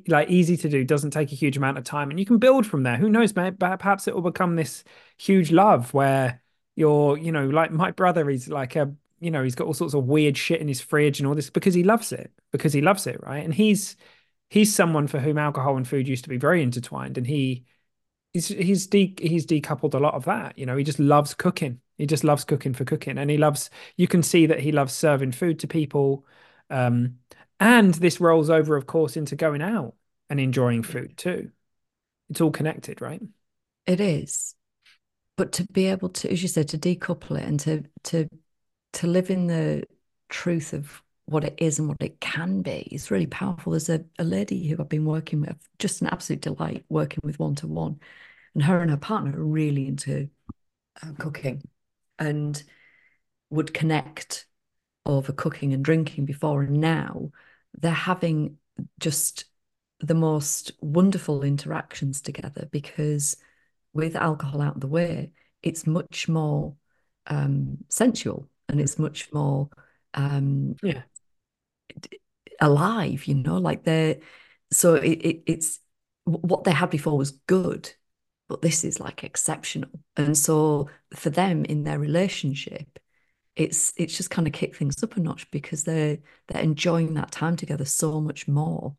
Like 0.08 0.30
easy 0.30 0.56
to 0.58 0.70
do, 0.70 0.84
doesn't 0.84 1.12
take 1.12 1.32
a 1.32 1.36
huge 1.36 1.58
amount 1.58 1.78
of 1.80 1.84
time, 1.84 2.12
and 2.12 2.20
you 2.20 2.26
can 2.26 2.38
build 2.38 2.68
from 2.68 2.84
there. 2.84 2.98
Who 2.98 3.10
knows, 3.10 3.36
man? 3.36 3.58
Perhaps 3.58 4.08
it 4.08 4.14
will 4.14 4.22
become 4.22 4.56
this 4.56 4.84
huge 5.18 5.52
love 5.52 5.94
where 5.96 6.42
you're, 6.80 7.18
you 7.18 7.32
know, 7.34 7.48
like 7.50 7.72
my 7.72 7.92
brother 7.92 8.30
is 8.30 8.50
like 8.50 8.76
a 8.78 8.94
you 9.22 9.32
know, 9.32 9.44
he's 9.44 9.56
got 9.56 9.68
all 9.68 9.74
sorts 9.74 9.94
of 9.94 10.06
weird 10.06 10.38
shit 10.38 10.62
in 10.62 10.68
his 10.70 10.82
fridge 10.82 11.20
and 11.20 11.28
all 11.28 11.36
this 11.36 11.50
because 11.50 11.74
he 11.74 11.84
loves 11.84 12.14
it, 12.14 12.32
because 12.54 12.74
he 12.74 12.82
loves 12.82 13.08
it, 13.08 13.22
right? 13.24 13.44
And 13.44 13.54
he's 13.54 13.98
he's 14.50 14.74
someone 14.76 15.08
for 15.08 15.20
whom 15.20 15.38
alcohol 15.38 15.78
and 15.78 15.88
food 15.88 16.08
used 16.08 16.24
to 16.26 16.30
be 16.30 16.38
very 16.38 16.64
intertwined, 16.64 17.18
and 17.18 17.28
he 17.28 17.66
he's 18.34 18.48
he's 18.50 18.88
de 18.88 19.16
he's 19.22 19.46
decoupled 19.46 19.94
a 19.94 20.00
lot 20.00 20.14
of 20.16 20.26
that. 20.26 20.58
You 20.58 20.66
know, 20.66 20.78
he 20.78 20.84
just 20.84 21.00
loves 21.00 21.34
cooking. 21.34 21.82
He 21.98 22.06
just 22.06 22.24
loves 22.24 22.44
cooking 22.46 22.74
for 22.74 22.86
cooking, 22.86 23.18
and 23.18 23.30
he 23.30 23.38
loves. 23.38 23.70
You 23.98 24.08
can 24.08 24.24
see 24.24 24.46
that 24.48 24.60
he 24.60 24.72
loves 24.72 24.94
serving 24.94 25.34
food 25.34 25.60
to 25.60 25.68
people, 25.68 26.26
um, 26.70 27.20
and 27.60 27.94
this 27.96 28.20
rolls 28.22 28.50
over, 28.50 28.76
of 28.78 28.88
course, 28.88 29.18
into 29.18 29.36
going 29.36 29.62
out 29.62 29.96
and 30.30 30.40
enjoying 30.40 30.84
food 30.84 31.18
too. 31.18 31.52
It's 32.30 32.42
all 32.42 32.52
connected, 32.52 33.02
right? 33.02 33.22
It 33.86 34.00
is. 34.02 34.56
But 35.40 35.54
to 35.54 35.64
be 35.72 35.86
able 35.86 36.10
to, 36.10 36.30
as 36.30 36.42
you 36.42 36.50
said, 36.50 36.68
to 36.68 36.78
decouple 36.78 37.40
it 37.40 37.46
and 37.46 37.58
to 37.62 37.86
to 38.04 38.28
to 38.92 39.08
live 39.08 39.30
in 39.30 39.48
the 39.48 39.86
truth 40.28 40.74
of 40.74 41.02
what 41.28 41.46
it 41.46 41.56
is 41.60 41.80
and 41.80 41.88
what 41.88 42.02
it 42.02 42.20
can 42.20 42.62
be 42.62 42.90
is 42.92 43.10
really 43.10 43.26
powerful. 43.26 43.72
There's 43.72 43.88
a, 43.88 44.04
a 44.18 44.26
lady 44.26 44.68
who 44.68 44.76
I've 44.78 44.90
been 44.90 45.06
working 45.06 45.40
with, 45.40 45.56
just 45.78 46.02
an 46.02 46.08
absolute 46.08 46.42
delight 46.42 46.84
working 46.90 47.22
with 47.24 47.40
one 47.40 47.56
to 47.56 47.68
one. 47.68 48.02
And 48.54 48.64
her 48.64 48.82
and 48.82 48.92
her 48.92 48.98
partner 48.98 49.32
are 49.40 49.46
really 49.46 49.88
into 49.88 50.30
uh, 51.02 51.14
cooking 51.18 51.62
and 52.18 52.62
would 53.50 53.74
connect 53.74 54.46
over 55.06 55.32
cooking 55.32 55.72
and 55.74 55.86
drinking 55.86 56.26
before. 56.26 56.64
And 56.64 56.82
now 56.82 57.32
they're 57.80 57.92
having 57.92 58.58
just 59.00 59.46
the 60.02 60.16
most 60.16 60.74
wonderful 60.82 61.44
interactions 61.44 62.20
together 62.20 62.68
because 62.74 63.38
with 63.94 64.16
alcohol 64.16 64.62
out 64.62 64.76
of 64.76 64.82
the 64.82 64.88
way, 64.88 65.32
it's 65.64 65.88
much 65.88 66.28
more 66.30 66.76
um, 67.28 67.78
sensual 67.90 68.50
and 68.68 68.80
it's 68.80 69.00
much 69.00 69.32
more 69.34 69.70
um, 70.14 70.76
yeah 70.84 71.04
alive. 72.60 73.26
You 73.26 73.36
know, 73.36 73.58
like 73.58 73.84
they're 73.84 74.18
so 74.72 74.96
it, 74.96 75.20
it, 75.20 75.44
it's 75.46 75.80
what 76.26 76.64
they 76.64 76.72
had 76.72 76.90
before 76.90 77.18
was 77.18 77.32
good, 77.48 77.92
but 78.48 78.62
this 78.62 78.84
is 78.84 79.00
like 79.00 79.24
exceptional. 79.24 79.90
And 80.18 80.38
so 80.38 80.90
for 81.16 81.30
them 81.30 81.66
in 81.66 81.84
their 81.84 82.00
relationship, 82.00 83.00
it's 83.56 83.94
it's 83.98 84.16
just 84.16 84.30
kind 84.30 84.48
of 84.48 84.54
kick 84.54 84.76
things 84.76 85.02
up 85.04 85.18
a 85.18 85.20
notch 85.20 85.50
because 85.52 85.84
they're 85.84 86.20
they're 86.48 86.62
enjoying 86.64 87.16
that 87.16 87.32
time 87.32 87.56
together 87.56 87.86
so 87.86 88.22
much 88.22 88.48
more. 88.48 88.96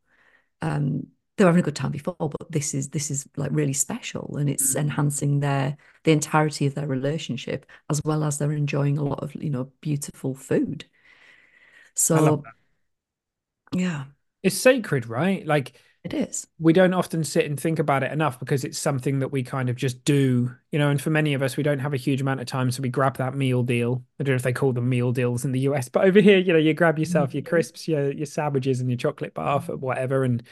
Um, 0.63 1.09
they 1.41 1.45
were 1.47 1.51
having 1.51 1.63
a 1.63 1.65
good 1.65 1.77
time 1.77 1.93
before, 1.93 2.15
but 2.19 2.51
this 2.53 2.75
is 2.75 2.91
this 2.91 3.11
is 3.11 3.27
like 3.37 3.51
really 3.53 3.73
special 3.73 4.37
and 4.39 4.51
it's 4.51 4.75
Mm. 4.75 4.81
enhancing 4.81 5.41
their 5.41 5.77
the 6.05 6.13
entirety 6.13 6.67
of 6.67 6.75
their 6.75 6.87
relationship 6.87 7.67
as 7.91 8.03
well 8.05 8.25
as 8.25 8.39
they're 8.39 8.53
enjoying 8.53 8.99
a 8.99 9.05
lot 9.05 9.23
of, 9.23 9.35
you 9.37 9.51
know, 9.51 9.73
beautiful 9.81 10.35
food. 10.35 10.85
So 11.95 12.43
yeah, 13.73 14.05
It's 14.43 14.57
sacred, 14.57 15.07
right? 15.07 15.47
Like 15.47 15.73
it 16.05 16.15
is. 16.15 16.47
we 16.59 16.73
don't 16.73 16.95
often 16.95 17.25
sit 17.25 17.47
and 17.47 17.59
think 17.59 17.79
about 17.79 18.03
it 18.03 18.13
enough 18.13 18.39
because 18.39 18.65
it's 18.65 18.79
something 18.79 19.21
that 19.21 19.33
we 19.33 19.43
kind 19.43 19.69
of 19.71 19.77
just 19.77 20.05
do, 20.05 20.55
you 20.73 20.79
know. 20.79 20.91
And 20.91 21.01
for 21.01 21.11
many 21.11 21.35
of 21.35 21.43
us, 21.43 21.57
we 21.57 21.63
don't 21.63 21.79
have 21.81 21.95
a 21.95 21.99
huge 21.99 22.21
amount 22.21 22.41
of 22.41 22.47
time, 22.47 22.71
so 22.71 22.83
we 22.83 22.91
grab 22.91 23.17
that 23.19 23.35
meal 23.35 23.63
deal. 23.63 24.05
I 24.19 24.25
don't 24.25 24.33
know 24.35 24.37
if 24.37 24.43
they 24.43 24.53
call 24.53 24.73
them 24.73 24.89
meal 24.89 25.13
deals 25.13 25.45
in 25.45 25.53
the 25.53 25.61
US, 25.61 25.89
but 25.89 26.05
over 26.05 26.21
here, 26.21 26.39
you 26.39 26.53
know, 26.53 26.59
you 26.59 26.75
grab 26.75 26.99
yourself 26.99 27.35
your 27.35 27.43
Mhm. 27.43 27.47
crisps, 27.47 27.89
your 27.89 28.13
your 28.13 28.27
sandwiches, 28.27 28.81
and 28.81 28.91
your 28.91 28.99
chocolate 28.99 29.35
bar 29.35 29.61
for 29.61 29.77
whatever, 29.77 30.25
and 30.25 30.43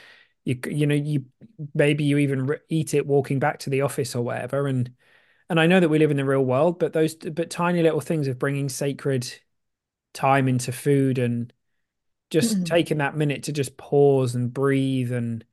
you 0.49 0.59
you 0.71 0.87
know 0.87 0.95
you 0.95 1.27
maybe 1.75 2.05
you 2.05 2.19
even 2.19 2.51
eat 2.71 2.95
it 2.95 3.07
walking 3.07 3.39
back 3.39 3.61
to 3.61 3.71
the 3.71 3.83
office 3.83 4.15
or 4.17 4.23
whatever. 4.25 4.67
And 4.67 4.91
and 5.51 5.61
I 5.61 5.67
know 5.67 5.81
that 5.81 5.89
we 5.91 5.99
live 5.99 6.11
in 6.13 6.19
the 6.19 6.25
real 6.25 6.45
world, 6.45 6.79
but 6.79 6.93
those 6.95 7.15
but 7.17 7.51
tiny 7.51 7.83
little 7.83 8.01
things 8.01 8.29
of 8.29 8.39
bringing 8.39 8.69
sacred 8.71 9.33
time 10.15 10.49
into 10.49 10.73
food 10.73 11.19
and 11.19 11.53
just 12.31 12.65
Mhm. 12.65 12.67
taking 12.67 12.99
that 12.99 13.17
minute 13.17 13.45
to 13.45 13.53
just 13.53 13.77
pause 13.79 14.35
and 14.35 14.53
breathe 14.53 15.13
and 15.13 15.45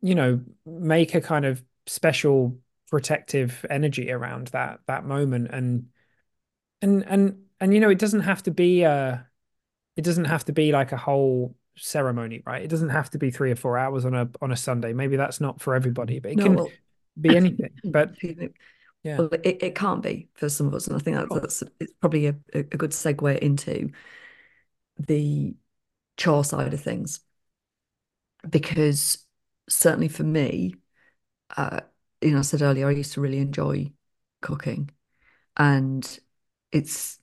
you 0.00 0.14
know, 0.14 0.40
make 0.66 1.14
a 1.14 1.20
kind 1.20 1.44
of 1.44 1.62
special 1.86 2.58
protective 2.90 3.66
energy 3.70 4.10
around 4.10 4.48
that 4.48 4.80
that 4.86 5.04
moment 5.04 5.48
and 5.52 5.86
and 6.82 7.04
and 7.06 7.38
and 7.60 7.74
you 7.74 7.80
know, 7.80 7.90
it 7.90 7.98
doesn't 7.98 8.20
have 8.22 8.42
to 8.44 8.50
be 8.50 8.82
a 8.82 9.26
it 9.96 10.02
doesn't 10.04 10.26
have 10.26 10.46
to 10.46 10.52
be 10.54 10.72
like 10.72 10.92
a 10.92 10.98
whole 10.98 11.56
ceremony, 11.78 12.42
right? 12.46 12.62
It 12.62 12.68
doesn't 12.68 12.90
have 12.90 13.10
to 13.10 13.18
be 13.18 13.30
three 13.30 13.50
or 13.52 13.56
four 13.56 13.78
hours 13.78 14.04
on 14.04 14.14
a 14.14 14.30
on 14.42 14.52
a 14.52 14.56
Sunday. 14.56 14.92
Maybe 14.92 15.16
that's 15.16 15.40
not 15.40 15.60
for 15.60 15.74
everybody, 15.74 16.18
but 16.20 16.32
it 16.32 16.38
No, 16.38 16.40
can 16.40 16.56
well, 16.56 16.78
be 17.20 17.36
anything. 17.36 17.70
But 17.92 18.16
yeah, 19.02 19.18
Well, 19.18 19.30
it, 19.44 19.62
it 19.62 19.74
can't 19.74 20.02
be 20.02 20.28
for 20.34 20.48
some 20.48 20.68
of 20.68 20.74
us, 20.74 20.86
and 20.86 20.96
I 20.96 21.00
think 21.00 21.16
that, 21.16 21.32
that's 21.32 21.62
it's 21.80 21.92
probably 22.00 22.26
a, 22.28 22.36
a 22.54 22.62
good 22.62 22.92
segue 22.92 23.38
into 23.40 23.90
the 24.98 25.54
chore 26.16 26.44
side 26.44 26.74
of 26.74 26.80
things 26.82 27.20
because 28.48 29.26
certainly 29.68 30.08
for 30.08 30.24
me, 30.24 30.74
uh, 31.56 31.80
you 32.22 32.32
know, 32.32 32.40
I 32.40 32.42
said 32.42 32.62
earlier 32.62 32.88
I 32.88 32.92
used 32.92 33.14
to 33.14 33.20
really 33.20 33.38
enjoy 33.38 33.92
cooking, 34.42 34.90
and 35.56 36.20
it's 36.72 37.20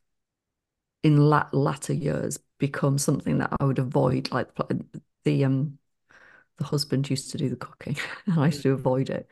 in 1.03 1.17
lat 1.17 1.53
latter 1.53 1.93
years 1.93 2.39
become 2.59 2.97
something 2.97 3.37
that 3.39 3.51
I 3.59 3.65
would 3.65 3.79
avoid. 3.79 4.31
Like 4.31 4.49
the 5.25 5.45
um 5.45 5.77
the 6.57 6.65
husband 6.65 7.09
used 7.09 7.31
to 7.31 7.37
do 7.39 7.49
the 7.49 7.55
cooking, 7.57 7.97
and 8.27 8.39
I 8.41 8.47
used 8.47 8.63
to 8.63 8.73
avoid 8.73 9.09
it. 9.09 9.29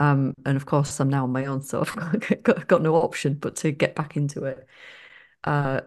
Um, 0.00 0.34
and 0.46 0.56
of 0.56 0.66
course, 0.66 1.00
I'm 1.00 1.10
now 1.10 1.24
on 1.24 1.32
my 1.32 1.46
own, 1.46 1.62
so 1.62 1.82
I've 1.82 2.42
got, 2.44 2.68
got 2.68 2.82
no 2.82 2.96
option 2.96 3.34
but 3.34 3.56
to 3.56 3.72
get 3.72 3.94
back 3.96 4.16
into 4.16 4.44
it. 4.44 4.66
Uh, 5.44 5.82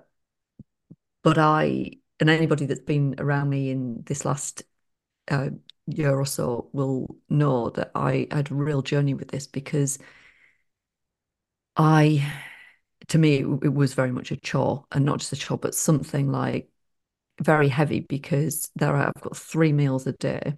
but 1.24 1.38
I 1.38 1.92
and 2.20 2.30
anybody 2.30 2.66
that's 2.66 2.80
been 2.82 3.16
around 3.20 3.50
me 3.50 3.70
in 3.72 4.04
this 4.06 4.24
last 4.26 4.64
uh, 5.30 5.50
year 5.88 6.16
or 6.20 6.26
so 6.26 6.70
will 6.74 7.18
know 7.30 7.70
that 7.72 7.92
I 7.96 8.28
had 8.32 8.52
a 8.52 8.56
real 8.56 8.82
journey 8.82 9.14
with 9.16 9.30
this 9.30 9.48
because 9.48 10.00
I, 11.78 12.24
to 13.10 13.18
me, 13.18 13.38
it, 13.38 13.74
was 13.74 13.94
very 13.94 14.12
much 14.12 14.32
a 14.32 14.38
chore 14.38 14.86
and 14.92 15.06
not 15.06 15.20
just 15.20 15.34
a 15.34 15.36
chore, 15.36 15.58
but 15.58 15.76
something 15.76 16.32
like 16.32 16.70
very 17.42 17.68
heavy 17.68 18.00
because 18.00 18.70
there 18.76 18.96
are, 18.96 19.08
I've 19.08 19.22
got 19.22 19.38
three 19.38 19.74
meals 19.74 20.08
a 20.08 20.14
day, 20.14 20.56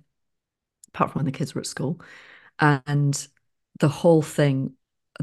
apart 0.90 1.12
from 1.12 1.20
when 1.20 1.26
the 1.26 1.38
kids 1.38 1.56
were 1.56 1.62
at 1.62 1.68
school. 1.68 2.02
And 2.60 3.28
the 3.80 3.90
whole 3.90 4.22
thing, 4.22 4.74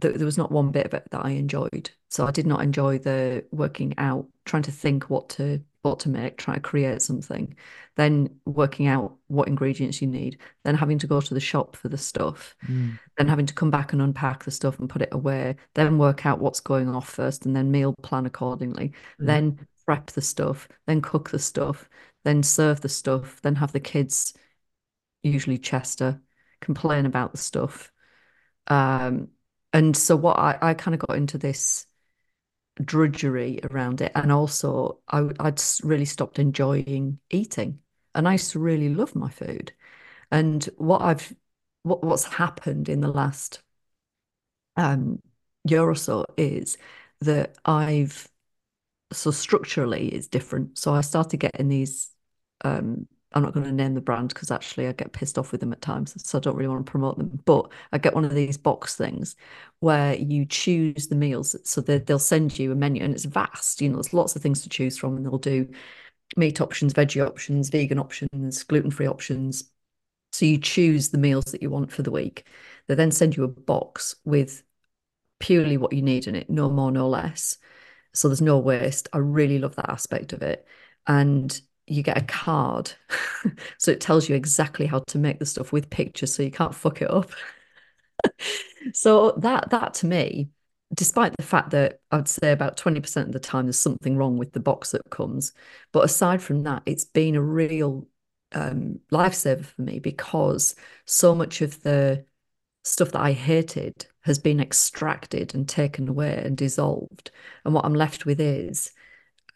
there, 0.00 0.12
there 0.12 0.26
was 0.26 0.38
not 0.38 0.52
one 0.52 0.70
bit 0.70 0.86
of 0.86 0.94
it 0.94 1.08
that 1.10 1.24
I 1.24 1.30
enjoyed. 1.30 1.90
So 2.10 2.26
I 2.26 2.30
did 2.30 2.46
not 2.46 2.62
enjoy 2.62 2.98
the 2.98 3.44
working 3.50 3.94
out, 3.98 4.28
trying 4.44 4.62
to 4.64 4.72
think 4.72 5.10
what 5.10 5.28
to 5.30 5.62
what 5.84 6.00
to 6.00 6.08
make, 6.08 6.38
try 6.38 6.54
to 6.54 6.60
create 6.60 7.02
something, 7.02 7.54
then 7.96 8.40
working 8.46 8.86
out 8.86 9.16
what 9.28 9.48
ingredients 9.48 10.00
you 10.02 10.08
need, 10.08 10.38
then 10.64 10.74
having 10.74 10.98
to 10.98 11.06
go 11.06 11.20
to 11.20 11.34
the 11.34 11.40
shop 11.40 11.76
for 11.76 11.88
the 11.88 11.98
stuff, 11.98 12.56
Mm. 12.68 12.98
then 13.18 13.28
having 13.28 13.46
to 13.46 13.54
come 13.54 13.70
back 13.70 13.92
and 13.92 14.02
unpack 14.02 14.44
the 14.44 14.50
stuff 14.50 14.78
and 14.78 14.88
put 14.88 15.02
it 15.02 15.10
away, 15.12 15.56
then 15.74 15.98
work 15.98 16.26
out 16.26 16.40
what's 16.40 16.60
going 16.60 16.88
off 16.88 17.08
first, 17.08 17.46
and 17.46 17.54
then 17.54 17.70
meal 17.70 17.94
plan 18.02 18.26
accordingly, 18.26 18.92
Mhm. 19.20 19.26
then 19.26 19.68
prep 19.84 20.06
the 20.12 20.22
stuff, 20.22 20.68
then 20.86 21.02
cook 21.02 21.30
the 21.30 21.38
stuff, 21.38 21.88
then 22.24 22.42
serve 22.42 22.80
the 22.80 22.88
stuff, 22.88 23.40
then 23.42 23.56
have 23.56 23.72
the 23.72 23.80
kids, 23.80 24.34
usually 25.22 25.58
Chester, 25.58 26.20
complain 26.60 27.06
about 27.06 27.32
the 27.32 27.38
stuff. 27.38 27.92
Um, 28.66 29.28
and 29.72 29.96
so 29.96 30.16
what 30.16 30.38
I, 30.38 30.58
I 30.62 30.74
kind 30.74 30.94
of 30.94 31.06
got 31.06 31.16
into 31.16 31.36
this 31.38 31.86
drudgery 32.82 33.60
around 33.70 34.00
it, 34.00 34.12
and 34.14 34.32
also 34.32 35.00
I, 35.08 35.30
I'd 35.40 35.60
really 35.82 36.04
stopped 36.06 36.38
enjoying 36.38 37.18
eating, 37.30 37.80
and 38.14 38.28
I 38.28 38.32
used 38.32 38.52
to 38.52 38.58
really 38.60 38.88
love 38.94 39.14
my 39.14 39.30
food. 39.30 39.72
And 40.32 40.64
what 40.78 41.02
I've 41.02 41.34
what 41.84 42.04
what's 42.04 42.24
happened 42.24 42.88
in 42.88 43.00
the 43.00 43.08
last 43.08 43.62
um 44.76 45.20
year 45.68 45.82
or 45.82 45.94
so 45.94 46.24
is 46.36 46.76
that 47.20 47.56
I've 47.64 48.28
so 49.12 49.30
structurally 49.30 50.08
it's 50.08 50.28
different. 50.28 50.78
So 50.78 50.94
I 50.94 51.02
started 51.02 51.38
getting 51.38 51.68
these 51.68 52.10
um 52.64 53.08
I'm 53.34 53.42
not 53.42 53.52
going 53.52 53.66
to 53.66 53.72
name 53.72 53.94
the 53.94 54.00
brand 54.00 54.28
because 54.28 54.50
actually 54.50 54.86
I 54.86 54.92
get 54.92 55.12
pissed 55.12 55.38
off 55.38 55.50
with 55.52 55.60
them 55.60 55.72
at 55.72 55.82
times, 55.82 56.14
so 56.26 56.38
I 56.38 56.40
don't 56.40 56.56
really 56.56 56.68
want 56.68 56.86
to 56.86 56.90
promote 56.90 57.18
them. 57.18 57.40
But 57.44 57.70
I 57.92 57.98
get 57.98 58.14
one 58.14 58.24
of 58.24 58.34
these 58.34 58.56
box 58.56 58.96
things 58.96 59.34
where 59.80 60.14
you 60.14 60.46
choose 60.46 61.08
the 61.08 61.16
meals, 61.16 61.56
so 61.64 61.80
that 61.82 62.06
they'll 62.06 62.18
send 62.18 62.58
you 62.58 62.72
a 62.72 62.76
menu, 62.76 63.02
and 63.02 63.12
it's 63.12 63.24
vast. 63.24 63.82
You 63.82 63.88
know, 63.90 63.96
there's 63.96 64.14
lots 64.14 64.36
of 64.36 64.42
things 64.42 64.62
to 64.62 64.68
choose 64.68 64.96
from, 64.96 65.16
and 65.16 65.26
they'll 65.26 65.38
do 65.38 65.68
meat 66.36 66.60
options, 66.60 66.94
veggie 66.94 67.26
options, 67.26 67.70
vegan 67.70 67.98
options, 67.98 68.62
gluten-free 68.62 69.06
options. 69.06 69.64
So 70.32 70.46
you 70.46 70.58
choose 70.58 71.10
the 71.10 71.18
meals 71.18 71.44
that 71.46 71.62
you 71.62 71.70
want 71.70 71.92
for 71.92 72.02
the 72.02 72.10
week. 72.10 72.46
They 72.86 72.94
then 72.94 73.10
send 73.10 73.36
you 73.36 73.44
a 73.44 73.48
box 73.48 74.16
with 74.24 74.62
purely 75.38 75.76
what 75.76 75.92
you 75.92 76.02
need 76.02 76.26
in 76.26 76.34
it, 76.34 76.48
no 76.48 76.70
more, 76.70 76.90
no 76.90 77.08
less. 77.08 77.58
So 78.14 78.28
there's 78.28 78.40
no 78.40 78.58
waste. 78.58 79.08
I 79.12 79.18
really 79.18 79.58
love 79.58 79.76
that 79.76 79.90
aspect 79.90 80.32
of 80.32 80.42
it. 80.42 80.66
And 81.06 81.60
you 81.86 82.02
get 82.02 82.18
a 82.18 82.24
card. 82.24 82.92
so 83.78 83.90
it 83.90 84.00
tells 84.00 84.28
you 84.28 84.34
exactly 84.34 84.86
how 84.86 85.00
to 85.08 85.18
make 85.18 85.38
the 85.38 85.46
stuff 85.46 85.72
with 85.72 85.90
pictures 85.90 86.34
so 86.34 86.42
you 86.42 86.50
can't 86.50 86.74
fuck 86.74 87.02
it 87.02 87.10
up. 87.10 87.30
so 88.92 89.32
that 89.38 89.70
that 89.70 89.94
to 89.94 90.06
me, 90.06 90.50
despite 90.94 91.36
the 91.36 91.42
fact 91.42 91.70
that 91.70 92.00
I'd 92.10 92.28
say 92.28 92.52
about 92.52 92.76
20% 92.76 93.26
of 93.26 93.32
the 93.32 93.40
time 93.40 93.66
there's 93.66 93.78
something 93.78 94.16
wrong 94.16 94.38
with 94.38 94.52
the 94.52 94.60
box 94.60 94.92
that 94.92 95.08
comes, 95.10 95.52
but 95.92 96.04
aside 96.04 96.42
from 96.42 96.62
that, 96.64 96.82
it's 96.86 97.04
been 97.04 97.34
a 97.36 97.42
real 97.42 98.06
um, 98.52 99.00
lifesaver 99.12 99.64
for 99.64 99.82
me 99.82 99.98
because 99.98 100.74
so 101.06 101.34
much 101.34 101.60
of 101.60 101.82
the 101.82 102.24
stuff 102.84 103.12
that 103.12 103.20
I 103.20 103.32
hated 103.32 104.06
has 104.22 104.38
been 104.38 104.60
extracted 104.60 105.54
and 105.54 105.68
taken 105.68 106.08
away 106.08 106.40
and 106.44 106.56
dissolved. 106.56 107.30
And 107.64 107.74
what 107.74 107.84
I'm 107.84 107.94
left 107.94 108.26
with 108.26 108.40
is 108.40 108.92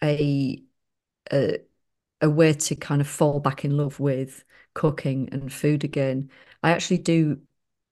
a, 0.03 0.63
a 1.33 1.59
a 2.21 2.29
way 2.29 2.53
to 2.53 2.75
kind 2.75 3.01
of 3.01 3.09
fall 3.09 3.41
back 3.41 3.65
in 3.65 3.77
love 3.77 4.01
with 4.01 4.45
cooking 4.75 5.29
and 5.33 5.53
food 5.53 5.85
again. 5.85 6.31
I 6.63 6.71
actually 6.71 6.99
do 6.99 7.41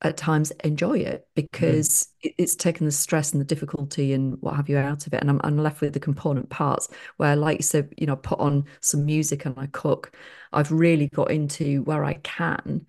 at 0.03 0.17
times 0.17 0.51
enjoy 0.63 0.99
it 0.99 1.27
because 1.35 2.09
mm. 2.25 2.35
it's 2.37 2.55
taken 2.55 2.85
the 2.85 2.93
stress 2.93 3.33
and 3.33 3.41
the 3.41 3.47
difficulty 3.47 4.13
and 4.13 4.37
what 4.41 4.55
have 4.55 4.69
you 4.69 4.77
out 4.77 5.07
of 5.07 5.15
it. 5.15 5.21
And 5.21 5.31
I'm, 5.31 5.41
I'm 5.43 5.57
left 5.57 5.81
with 5.81 5.95
the 5.95 6.01
component 6.01 6.51
parts 6.51 6.89
where, 7.17 7.35
like 7.35 7.59
you 7.59 7.63
said, 7.63 7.93
you 7.97 8.07
know, 8.07 8.17
put 8.17 8.39
on 8.39 8.67
some 8.81 9.07
music 9.07 9.47
and 9.47 9.55
I 9.59 9.67
cook. 9.67 10.15
I've 10.53 10.71
really 10.71 11.09
got 11.09 11.31
into 11.31 11.83
where 11.83 12.05
I 12.05 12.15
can 12.15 12.87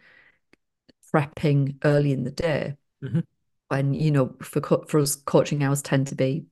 prepping 1.13 1.77
early 1.85 2.11
in 2.11 2.23
the 2.23 2.31
day. 2.31 2.75
Mm-hmm. 3.03 3.21
When, 3.69 3.93
you 3.93 4.11
know, 4.11 4.35
for, 4.41 4.61
for 4.87 4.99
us, 4.99 5.15
coaching 5.15 5.63
hours 5.63 5.81
tend 5.81 6.07
to 6.07 6.15
be 6.15 6.45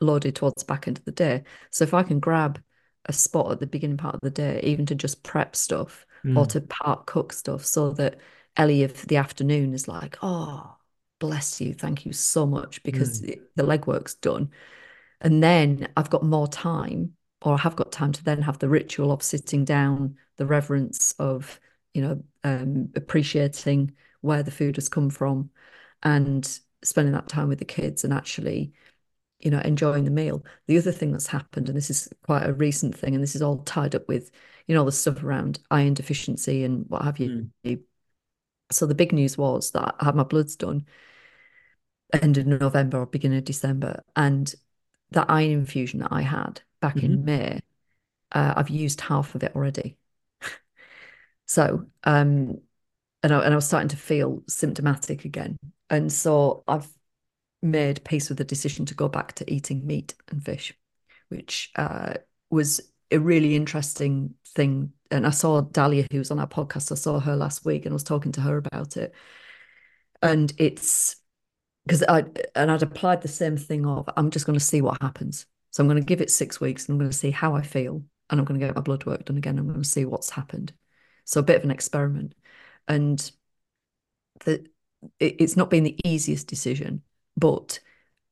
loaded 0.00 0.36
towards 0.36 0.62
the 0.62 0.66
back 0.66 0.88
end 0.88 0.98
of 0.98 1.04
the 1.04 1.12
day. 1.12 1.44
So 1.70 1.84
if 1.84 1.94
I 1.94 2.02
can 2.02 2.20
grab 2.20 2.62
a 3.06 3.12
spot 3.12 3.52
at 3.52 3.60
the 3.60 3.66
beginning 3.66 3.96
part 3.96 4.14
of 4.14 4.20
the 4.20 4.30
day, 4.30 4.60
even 4.62 4.86
to 4.86 4.94
just 4.94 5.22
prep 5.22 5.56
stuff 5.56 6.06
mm. 6.24 6.36
or 6.36 6.46
to 6.46 6.60
part 6.60 7.06
cook 7.06 7.32
stuff 7.32 7.64
so 7.64 7.90
that 7.92 8.18
Ellie 8.56 8.82
of 8.82 9.06
the 9.06 9.16
afternoon 9.16 9.74
is 9.74 9.88
like, 9.88 10.18
oh, 10.22 10.76
bless 11.18 11.60
you. 11.60 11.74
Thank 11.74 12.04
you 12.04 12.12
so 12.12 12.46
much 12.46 12.82
because 12.82 13.22
mm. 13.22 13.40
the 13.54 13.62
legwork's 13.62 14.14
done. 14.14 14.50
And 15.20 15.42
then 15.42 15.88
I've 15.96 16.10
got 16.10 16.22
more 16.22 16.48
time 16.48 17.14
or 17.42 17.54
I 17.54 17.58
have 17.58 17.76
got 17.76 17.92
time 17.92 18.12
to 18.12 18.24
then 18.24 18.42
have 18.42 18.58
the 18.58 18.68
ritual 18.68 19.12
of 19.12 19.22
sitting 19.22 19.64
down, 19.64 20.16
the 20.36 20.46
reverence 20.46 21.14
of, 21.18 21.60
you 21.94 22.02
know, 22.02 22.22
um, 22.44 22.90
appreciating 22.94 23.92
where 24.20 24.42
the 24.42 24.50
food 24.50 24.76
has 24.76 24.88
come 24.88 25.10
from 25.10 25.50
and 26.02 26.58
spending 26.82 27.12
that 27.14 27.28
time 27.28 27.48
with 27.48 27.58
the 27.58 27.64
kids 27.64 28.04
and 28.04 28.12
actually 28.12 28.72
you 29.40 29.50
know, 29.50 29.60
enjoying 29.60 30.04
the 30.04 30.10
meal. 30.10 30.44
The 30.66 30.78
other 30.78 30.92
thing 30.92 31.12
that's 31.12 31.26
happened, 31.26 31.68
and 31.68 31.76
this 31.76 31.90
is 31.90 32.08
quite 32.24 32.46
a 32.46 32.54
recent 32.54 32.96
thing, 32.96 33.14
and 33.14 33.22
this 33.22 33.36
is 33.36 33.42
all 33.42 33.58
tied 33.58 33.94
up 33.94 34.08
with, 34.08 34.30
you 34.66 34.74
know, 34.74 34.84
the 34.84 34.92
stuff 34.92 35.22
around 35.22 35.58
iron 35.70 35.94
deficiency 35.94 36.64
and 36.64 36.84
what 36.88 37.02
have 37.02 37.18
you. 37.18 37.50
Mm. 37.64 37.82
So 38.72 38.86
the 38.86 38.94
big 38.94 39.12
news 39.12 39.38
was 39.38 39.70
that 39.72 39.94
I 40.00 40.06
had 40.06 40.16
my 40.16 40.24
bloods 40.24 40.56
done 40.56 40.86
end 42.12 42.38
of 42.38 42.46
November 42.46 42.98
or 42.98 43.06
beginning 43.06 43.38
of 43.38 43.44
December, 43.44 44.02
and 44.14 44.54
that 45.10 45.30
iron 45.30 45.52
infusion 45.52 46.00
that 46.00 46.12
I 46.12 46.22
had 46.22 46.60
back 46.80 46.96
mm-hmm. 46.96 47.06
in 47.06 47.24
May, 47.24 47.60
uh, 48.32 48.54
I've 48.56 48.70
used 48.70 49.00
half 49.00 49.34
of 49.34 49.42
it 49.42 49.54
already. 49.54 49.96
so, 51.46 51.86
um, 52.04 52.58
and 53.22 53.32
I, 53.32 53.44
and 53.44 53.52
I 53.52 53.56
was 53.56 53.66
starting 53.66 53.88
to 53.88 53.96
feel 53.96 54.42
symptomatic 54.48 55.24
again, 55.24 55.58
and 55.90 56.12
so 56.12 56.64
I've 56.66 56.88
made 57.66 58.04
peace 58.04 58.28
with 58.28 58.38
the 58.38 58.44
decision 58.44 58.86
to 58.86 58.94
go 58.94 59.08
back 59.08 59.32
to 59.34 59.52
eating 59.52 59.86
meat 59.86 60.14
and 60.28 60.44
fish, 60.44 60.72
which 61.28 61.70
uh, 61.76 62.14
was 62.50 62.80
a 63.10 63.18
really 63.18 63.54
interesting 63.54 64.34
thing. 64.48 64.92
And 65.10 65.26
I 65.26 65.30
saw 65.30 65.60
Dahlia, 65.60 66.06
who 66.10 66.18
was 66.18 66.30
on 66.30 66.38
our 66.38 66.46
podcast, 66.46 66.90
I 66.92 66.96
saw 66.96 67.20
her 67.20 67.36
last 67.36 67.64
week 67.64 67.84
and 67.84 67.92
was 67.92 68.02
talking 68.02 68.32
to 68.32 68.40
her 68.40 68.56
about 68.56 68.96
it. 68.96 69.14
And 70.22 70.52
it's 70.58 71.16
because 71.84 72.02
I 72.02 72.24
and 72.54 72.70
I'd 72.70 72.82
applied 72.82 73.22
the 73.22 73.28
same 73.28 73.56
thing 73.56 73.86
of 73.86 74.08
I'm 74.16 74.30
just 74.30 74.46
going 74.46 74.58
to 74.58 74.64
see 74.64 74.80
what 74.80 75.00
happens. 75.00 75.46
So 75.70 75.82
I'm 75.82 75.88
going 75.88 76.00
to 76.00 76.06
give 76.06 76.20
it 76.20 76.30
six 76.30 76.60
weeks 76.60 76.88
and 76.88 76.94
I'm 76.94 76.98
going 76.98 77.10
to 77.10 77.16
see 77.16 77.30
how 77.30 77.54
I 77.54 77.62
feel. 77.62 78.02
And 78.28 78.40
I'm 78.40 78.44
going 78.44 78.58
to 78.58 78.66
get 78.66 78.74
my 78.74 78.80
blood 78.80 79.04
work 79.04 79.26
done 79.26 79.36
again. 79.36 79.58
I'm 79.58 79.68
going 79.68 79.82
to 79.82 79.88
see 79.88 80.04
what's 80.04 80.30
happened. 80.30 80.72
So 81.24 81.40
a 81.40 81.44
bit 81.44 81.56
of 81.56 81.64
an 81.64 81.70
experiment. 81.70 82.34
And 82.88 83.30
the 84.44 84.66
it, 85.20 85.36
it's 85.40 85.56
not 85.56 85.70
been 85.70 85.84
the 85.84 85.96
easiest 86.04 86.48
decision 86.48 87.02
but 87.36 87.80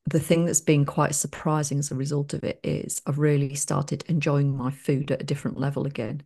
the 0.05 0.19
thing 0.19 0.45
that's 0.45 0.61
been 0.61 0.85
quite 0.85 1.15
surprising 1.15 1.79
as 1.79 1.91
a 1.91 1.95
result 1.95 2.33
of 2.33 2.43
it 2.43 2.59
is 2.63 3.01
I've 3.05 3.19
really 3.19 3.55
started 3.55 4.03
enjoying 4.07 4.55
my 4.55 4.71
food 4.71 5.11
at 5.11 5.21
a 5.21 5.25
different 5.25 5.59
level 5.59 5.87
again. 5.87 6.23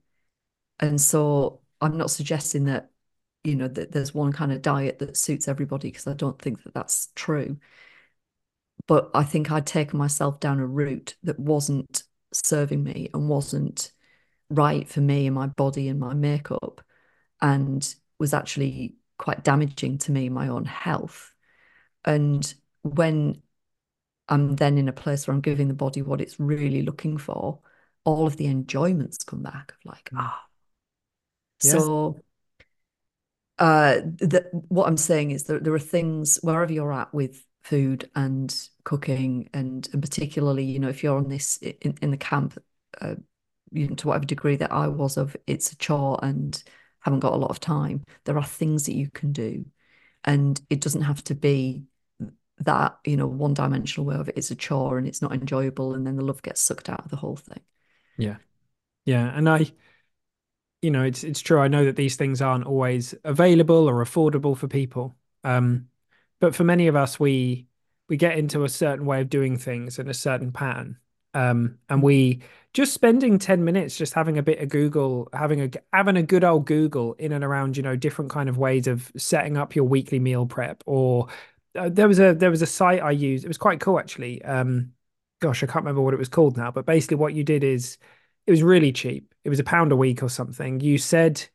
And 0.80 1.00
so 1.00 1.62
I'm 1.82 1.98
not 1.98 2.12
suggesting 2.12 2.66
that, 2.66 2.92
you 3.44 3.56
know, 3.56 3.70
that 3.70 3.92
there's 3.92 4.14
one 4.14 4.34
kind 4.34 4.52
of 4.52 4.62
diet 4.62 5.00
that 5.00 5.18
suits 5.18 5.48
everybody 5.48 5.90
because 5.90 6.08
I 6.08 6.14
don't 6.14 6.42
think 6.42 6.64
that 6.64 6.74
that's 6.74 7.10
true. 7.16 7.58
But 8.88 9.12
I 9.14 9.24
think 9.24 9.52
I'd 9.52 9.68
taken 9.68 9.98
myself 9.98 10.40
down 10.40 10.60
a 10.60 10.66
route 10.66 11.16
that 11.24 11.40
wasn't 11.40 12.04
serving 12.34 12.84
me 12.84 13.10
and 13.14 13.30
wasn't 13.30 13.92
right 14.50 14.88
for 14.88 15.00
me 15.02 15.28
and 15.28 15.36
my 15.36 15.48
body 15.48 15.88
and 15.88 16.00
my 16.00 16.14
makeup 16.14 16.82
and 17.42 17.96
was 18.20 18.34
actually 18.34 18.96
quite 19.18 19.44
damaging 19.44 20.00
to 20.00 20.12
me, 20.12 20.28
my 20.30 20.48
own 20.48 20.66
health. 20.66 21.34
And 22.04 22.52
when 22.84 23.42
I'm 24.30 24.56
then 24.56 24.78
in 24.78 24.88
a 24.88 24.94
place 24.94 25.28
where 25.28 25.34
I'm 25.36 25.42
giving 25.42 25.68
the 25.68 25.74
body 25.74 26.02
what 26.02 26.22
it's 26.22 26.40
really 26.40 26.82
looking 26.84 27.18
for, 27.18 27.60
all 28.04 28.28
of 28.28 28.38
the 28.38 28.48
enjoyments 28.48 29.24
come 29.24 29.44
back 29.44 29.74
of 29.74 29.78
like, 29.86 30.10
ah. 30.16 30.46
Yes. 31.64 31.74
So 31.74 32.20
uh 33.58 33.96
the, 34.20 34.50
what 34.70 34.88
I'm 34.88 34.98
saying 34.98 35.32
is 35.32 35.44
that 35.46 35.64
there 35.64 35.74
are 35.74 35.80
things 35.80 36.40
wherever 36.42 36.72
you're 36.72 36.94
at 36.94 37.14
with 37.14 37.46
food 37.64 38.10
and 38.16 38.56
cooking 38.86 39.50
and, 39.54 39.88
and 39.92 40.02
particularly, 40.02 40.64
you 40.64 40.80
know, 40.80 40.88
if 40.90 41.04
you're 41.04 41.18
on 41.18 41.28
this 41.30 41.58
in, 41.58 41.98
in 42.02 42.12
the 42.12 42.18
camp, 42.18 42.58
uh, 43.02 43.16
you 43.72 43.88
know, 43.88 43.96
to 43.96 44.08
whatever 44.08 44.26
degree 44.26 44.56
that 44.56 44.72
I 44.72 44.88
was 44.88 45.18
of 45.18 45.36
it's 45.46 45.72
a 45.74 45.78
chore 45.78 46.20
and 46.24 46.62
haven't 47.02 47.20
got 47.20 47.34
a 47.34 47.38
lot 47.38 47.52
of 47.52 47.60
time, 47.60 48.04
there 48.26 48.38
are 48.38 48.44
things 48.44 48.86
that 48.86 48.96
you 48.96 49.10
can 49.10 49.32
do. 49.34 49.66
And 50.24 50.60
it 50.70 50.82
doesn't 50.82 51.02
have 51.02 51.24
to 51.26 51.36
be 51.36 51.84
that 52.62 52.98
you 53.06 53.16
know 53.16 53.28
one 53.28 53.54
dimensional 53.54 54.06
way 54.06 54.16
of 54.16 54.28
it 54.30 54.38
is 54.38 54.52
a 54.52 54.56
chore 54.56 54.98
and 54.98 55.08
it's 55.08 55.22
not 55.22 55.34
enjoyable 55.34 55.94
and 55.94 56.06
then 56.06 56.16
the 56.16 56.26
love 56.26 56.42
gets 56.42 56.62
sucked 56.62 56.90
out 56.90 57.04
of 57.04 57.10
the 57.10 57.18
whole 57.18 57.38
thing. 57.38 57.62
Yeah. 58.18 58.38
Yeah 59.06 59.32
and 59.34 59.50
i 59.50 59.72
you 60.82 60.92
know 60.92 61.04
it's 61.04 61.24
it's 61.24 61.42
true. 61.42 61.60
I 61.60 61.68
know 61.68 61.86
that 61.86 61.96
these 61.96 62.16
things 62.16 62.42
aren't 62.42 62.66
always 62.66 63.16
available 63.24 63.90
or 63.90 64.04
affordable 64.04 64.56
for 64.58 64.68
people 64.68 65.16
um 65.44 65.88
but 66.40 66.56
for 66.56 66.64
many 66.64 66.88
of 66.88 66.96
us 66.96 67.20
we 67.20 67.68
we 68.08 68.18
get 68.18 68.38
into 68.38 68.64
a 68.64 68.70
certain 68.70 69.06
way 69.06 69.22
of 69.22 69.30
doing 69.30 69.58
things 69.58 70.00
in 70.00 70.10
a 70.10 70.14
certain 70.14 70.52
pattern 70.52 70.98
um 71.34 71.78
and 71.90 72.02
we 72.02 72.42
just 72.74 72.94
spending 72.94 73.40
10 73.40 73.64
minutes 73.64 73.98
just 73.98 74.14
having 74.14 74.38
a 74.38 74.44
bit 74.44 74.60
of 74.60 74.70
Google, 74.70 75.28
having 75.34 75.62
a 75.62 75.70
having 75.92 76.18
a 76.18 76.24
good 76.24 76.44
old 76.44 76.66
Google 76.66 77.14
in 77.14 77.32
and 77.32 77.44
around, 77.44 77.78
you 77.78 77.84
know, 77.84 77.96
different 77.96 78.30
kind 78.30 78.48
of 78.48 78.58
ways 78.58 78.88
of 78.88 79.12
setting 79.18 79.58
up 79.58 79.76
your 79.76 79.86
weekly 79.86 80.20
meal 80.20 80.46
prep 80.46 80.84
or 80.86 81.28
uh, 81.76 81.90
there 81.90 82.08
was 82.08 82.20
a 82.20 82.34
there 82.34 82.50
was 82.50 82.62
a 82.62 82.68
site 82.68 83.02
I 83.02 83.12
used. 83.12 83.46
It 83.46 83.48
was 83.48 83.58
quite 83.58 83.80
cool 83.80 84.00
actually. 84.00 84.44
Um 84.44 84.94
gosh, 85.40 85.64
I 85.64 85.68
can't 85.68 85.86
remember 85.86 86.02
what 86.02 86.14
it 86.14 86.20
was 86.20 86.30
called 86.30 86.58
now, 86.58 86.72
but 86.72 86.86
basically 86.86 87.18
what 87.18 87.34
you 87.34 87.44
did 87.44 87.64
is 87.64 87.98
it 88.46 88.52
was 88.52 88.64
really 88.64 88.92
cheap. 88.92 89.34
It 89.44 89.50
was 89.50 89.60
a 89.60 89.64
pound 89.64 89.92
a 89.92 89.96
week 89.96 90.22
or 90.24 90.30
something. 90.30 90.80
You 90.80 90.98
said 90.98 91.48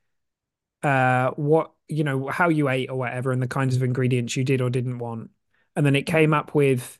uh 0.82 1.30
what, 1.32 1.72
you 1.88 2.04
know, 2.04 2.28
how 2.28 2.48
you 2.48 2.68
ate 2.68 2.90
or 2.90 2.96
whatever 2.96 3.32
and 3.32 3.42
the 3.42 3.48
kinds 3.48 3.76
of 3.76 3.82
ingredients 3.82 4.36
you 4.36 4.44
did 4.44 4.60
or 4.60 4.70
didn't 4.70 4.98
want. 4.98 5.30
And 5.76 5.84
then 5.84 5.96
it 5.96 6.06
came 6.06 6.32
up 6.32 6.54
with 6.54 6.98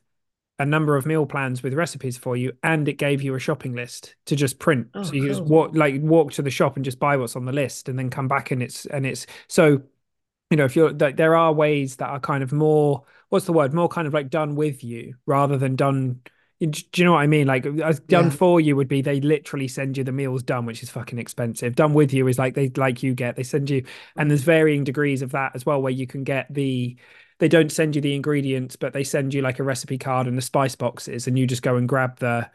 a 0.57 0.65
number 0.65 0.95
of 0.95 1.05
meal 1.05 1.25
plans 1.25 1.61
with 1.61 1.73
recipes 1.73 2.17
for 2.17 2.37
you, 2.37 2.53
and 2.63 2.87
it 2.87 2.93
gave 2.93 3.21
you 3.21 3.35
a 3.35 3.39
shopping 3.39 3.73
list 3.73 4.15
to 4.25 4.35
just 4.35 4.57
print. 4.59 4.87
Oh, 4.93 5.03
so 5.03 5.13
you 5.13 5.21
cool. 5.21 5.29
just 5.29 5.43
walk 5.43 5.75
like 5.75 6.01
walk 6.01 6.31
to 6.33 6.41
the 6.41 6.49
shop 6.49 6.75
and 6.75 6.85
just 6.85 6.99
buy 6.99 7.17
what's 7.17 7.35
on 7.35 7.45
the 7.45 7.51
list, 7.51 7.89
and 7.89 7.99
then 7.99 8.09
come 8.09 8.27
back 8.27 8.51
and 8.51 8.63
it's 8.63 8.85
and 8.85 9.05
it's 9.05 9.27
so 9.47 9.81
you 10.49 10.57
know 10.57 10.65
if 10.65 10.75
you're 10.75 10.91
like 10.91 11.17
there 11.17 11.35
are 11.35 11.51
ways 11.51 11.95
that 11.97 12.09
are 12.09 12.19
kind 12.19 12.43
of 12.43 12.53
more 12.53 13.03
what's 13.29 13.45
the 13.45 13.53
word 13.53 13.73
more 13.73 13.89
kind 13.89 14.07
of 14.07 14.13
like 14.13 14.29
done 14.29 14.55
with 14.55 14.83
you 14.83 15.15
rather 15.25 15.57
than 15.57 15.75
done 15.75 16.21
do 16.59 16.81
you 16.95 17.03
know 17.03 17.11
what 17.13 17.19
I 17.19 17.27
mean? 17.27 17.47
Like 17.47 17.63
done 17.63 18.25
yeah. 18.25 18.29
for 18.29 18.61
you 18.61 18.75
would 18.75 18.87
be 18.87 19.01
they 19.01 19.19
literally 19.19 19.67
send 19.67 19.97
you 19.97 20.03
the 20.03 20.11
meals 20.11 20.41
done, 20.41 20.65
which 20.65 20.83
is 20.83 20.89
fucking 20.89 21.19
expensive. 21.19 21.75
Done 21.75 21.93
with 21.93 22.13
you 22.13 22.27
is 22.27 22.39
like 22.39 22.53
they 22.53 22.69
like 22.77 23.03
you 23.03 23.13
get 23.13 23.35
they 23.35 23.43
send 23.43 23.69
you, 23.69 23.83
and 24.15 24.31
there's 24.31 24.43
varying 24.43 24.83
degrees 24.83 25.21
of 25.21 25.31
that 25.31 25.51
as 25.53 25.65
well, 25.65 25.81
where 25.81 25.91
you 25.91 26.07
can 26.07 26.23
get 26.23 26.51
the 26.53 26.95
they 27.39 27.49
don't 27.49 27.71
send 27.71 27.95
you 27.95 28.01
the 28.01 28.15
ingredients, 28.15 28.77
but 28.77 28.93
they 28.93 29.03
send 29.03 29.33
you 29.33 29.41
like 29.41 29.59
a 29.59 29.63
recipe 29.63 29.97
card 29.97 30.27
and 30.27 30.37
the 30.37 30.41
spice 30.41 30.75
boxes, 30.75 31.27
and 31.27 31.37
you 31.37 31.45
just 31.45 31.61
go 31.61 31.75
and 31.75 31.89
grab 31.89 32.19
the 32.19 32.49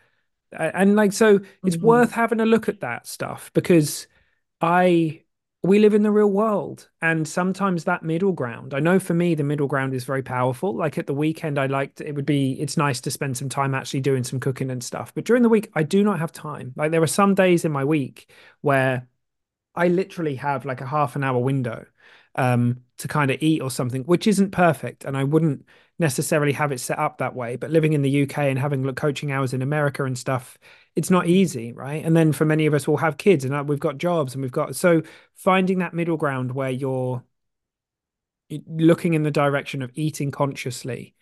and 0.52 0.96
like 0.96 1.12
so 1.12 1.40
it's 1.64 1.76
mm-hmm. 1.76 1.86
worth 1.86 2.12
having 2.12 2.40
a 2.40 2.46
look 2.46 2.68
at 2.68 2.80
that 2.80 3.06
stuff 3.06 3.50
because 3.52 4.06
I 4.60 5.22
we 5.62 5.78
live 5.78 5.92
in 5.92 6.02
the 6.02 6.10
real 6.10 6.30
world 6.30 6.88
and 7.02 7.28
sometimes 7.28 7.84
that 7.84 8.02
middle 8.02 8.32
ground 8.32 8.72
i 8.72 8.80
know 8.80 8.98
for 8.98 9.12
me 9.14 9.34
the 9.34 9.44
middle 9.44 9.66
ground 9.66 9.92
is 9.92 10.04
very 10.04 10.22
powerful 10.22 10.74
like 10.74 10.96
at 10.96 11.06
the 11.06 11.14
weekend 11.14 11.58
i 11.58 11.66
liked 11.66 12.00
it 12.00 12.14
would 12.14 12.24
be 12.26 12.52
it's 12.60 12.76
nice 12.76 13.00
to 13.00 13.10
spend 13.10 13.36
some 13.36 13.48
time 13.48 13.74
actually 13.74 14.00
doing 14.00 14.24
some 14.24 14.40
cooking 14.40 14.70
and 14.70 14.82
stuff 14.82 15.12
but 15.14 15.24
during 15.24 15.42
the 15.42 15.48
week 15.48 15.70
i 15.74 15.82
do 15.82 16.02
not 16.02 16.18
have 16.18 16.32
time 16.32 16.72
like 16.76 16.90
there 16.90 17.02
are 17.02 17.06
some 17.06 17.34
days 17.34 17.64
in 17.64 17.72
my 17.72 17.84
week 17.84 18.30
where 18.62 19.06
i 19.74 19.88
literally 19.88 20.36
have 20.36 20.64
like 20.64 20.80
a 20.80 20.86
half 20.86 21.14
an 21.14 21.24
hour 21.24 21.38
window 21.38 21.84
um, 22.34 22.82
to 22.98 23.08
kind 23.08 23.30
of 23.30 23.38
eat 23.42 23.60
or 23.60 23.70
something, 23.70 24.02
which 24.04 24.26
isn't 24.26 24.50
perfect. 24.50 25.04
And 25.04 25.16
I 25.16 25.24
wouldn't 25.24 25.66
necessarily 26.00 26.52
have 26.52 26.72
it 26.72 26.80
set 26.80 26.98
up 26.98 27.18
that 27.18 27.36
way. 27.36 27.56
But 27.56 27.70
living 27.70 27.92
in 27.92 28.02
the 28.02 28.22
UK 28.22 28.38
and 28.38 28.58
having 28.58 28.92
coaching 28.94 29.30
hours 29.30 29.52
in 29.52 29.62
America 29.62 30.04
and 30.04 30.18
stuff, 30.18 30.58
it's 30.96 31.10
not 31.10 31.26
easy, 31.26 31.72
right? 31.72 32.04
And 32.04 32.16
then 32.16 32.32
for 32.32 32.44
many 32.44 32.66
of 32.66 32.74
us, 32.74 32.88
we'll 32.88 32.96
have 32.96 33.18
kids 33.18 33.44
and 33.44 33.54
uh, 33.54 33.62
we've 33.62 33.78
got 33.78 33.98
jobs 33.98 34.34
and 34.34 34.42
we've 34.42 34.50
got 34.50 34.74
so 34.74 35.02
finding 35.34 35.78
that 35.78 35.94
middle 35.94 36.16
ground 36.16 36.52
where 36.52 36.70
you're 36.70 37.22
looking 38.66 39.14
in 39.14 39.22
the 39.22 39.30
direction 39.30 39.82
of 39.82 39.92
eating 39.94 40.30
consciously 40.30 41.14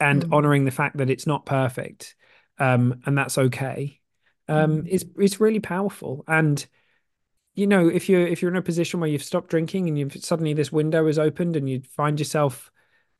and 0.00 0.24
mm. 0.24 0.32
honoring 0.34 0.64
the 0.64 0.70
fact 0.70 0.98
that 0.98 1.10
it's 1.10 1.26
not 1.26 1.46
perfect 1.46 2.14
um, 2.58 3.00
and 3.06 3.16
that's 3.16 3.38
okay 3.38 4.00
um, 4.48 4.82
mm. 4.82 4.88
is 4.88 5.06
is 5.18 5.40
really 5.40 5.60
powerful 5.60 6.24
and 6.28 6.66
you 7.54 7.66
know 7.66 7.88
if 7.88 8.08
you're 8.08 8.26
if 8.26 8.42
you're 8.42 8.50
in 8.50 8.56
a 8.58 8.62
position 8.62 9.00
where 9.00 9.08
you've 9.08 9.22
stopped 9.22 9.48
drinking 9.48 9.88
and 9.88 9.98
you've 9.98 10.14
suddenly 10.22 10.52
this 10.52 10.70
window 10.70 11.06
is 11.06 11.18
opened 11.18 11.56
and 11.56 11.70
you 11.70 11.80
find 11.96 12.18
yourself 12.18 12.70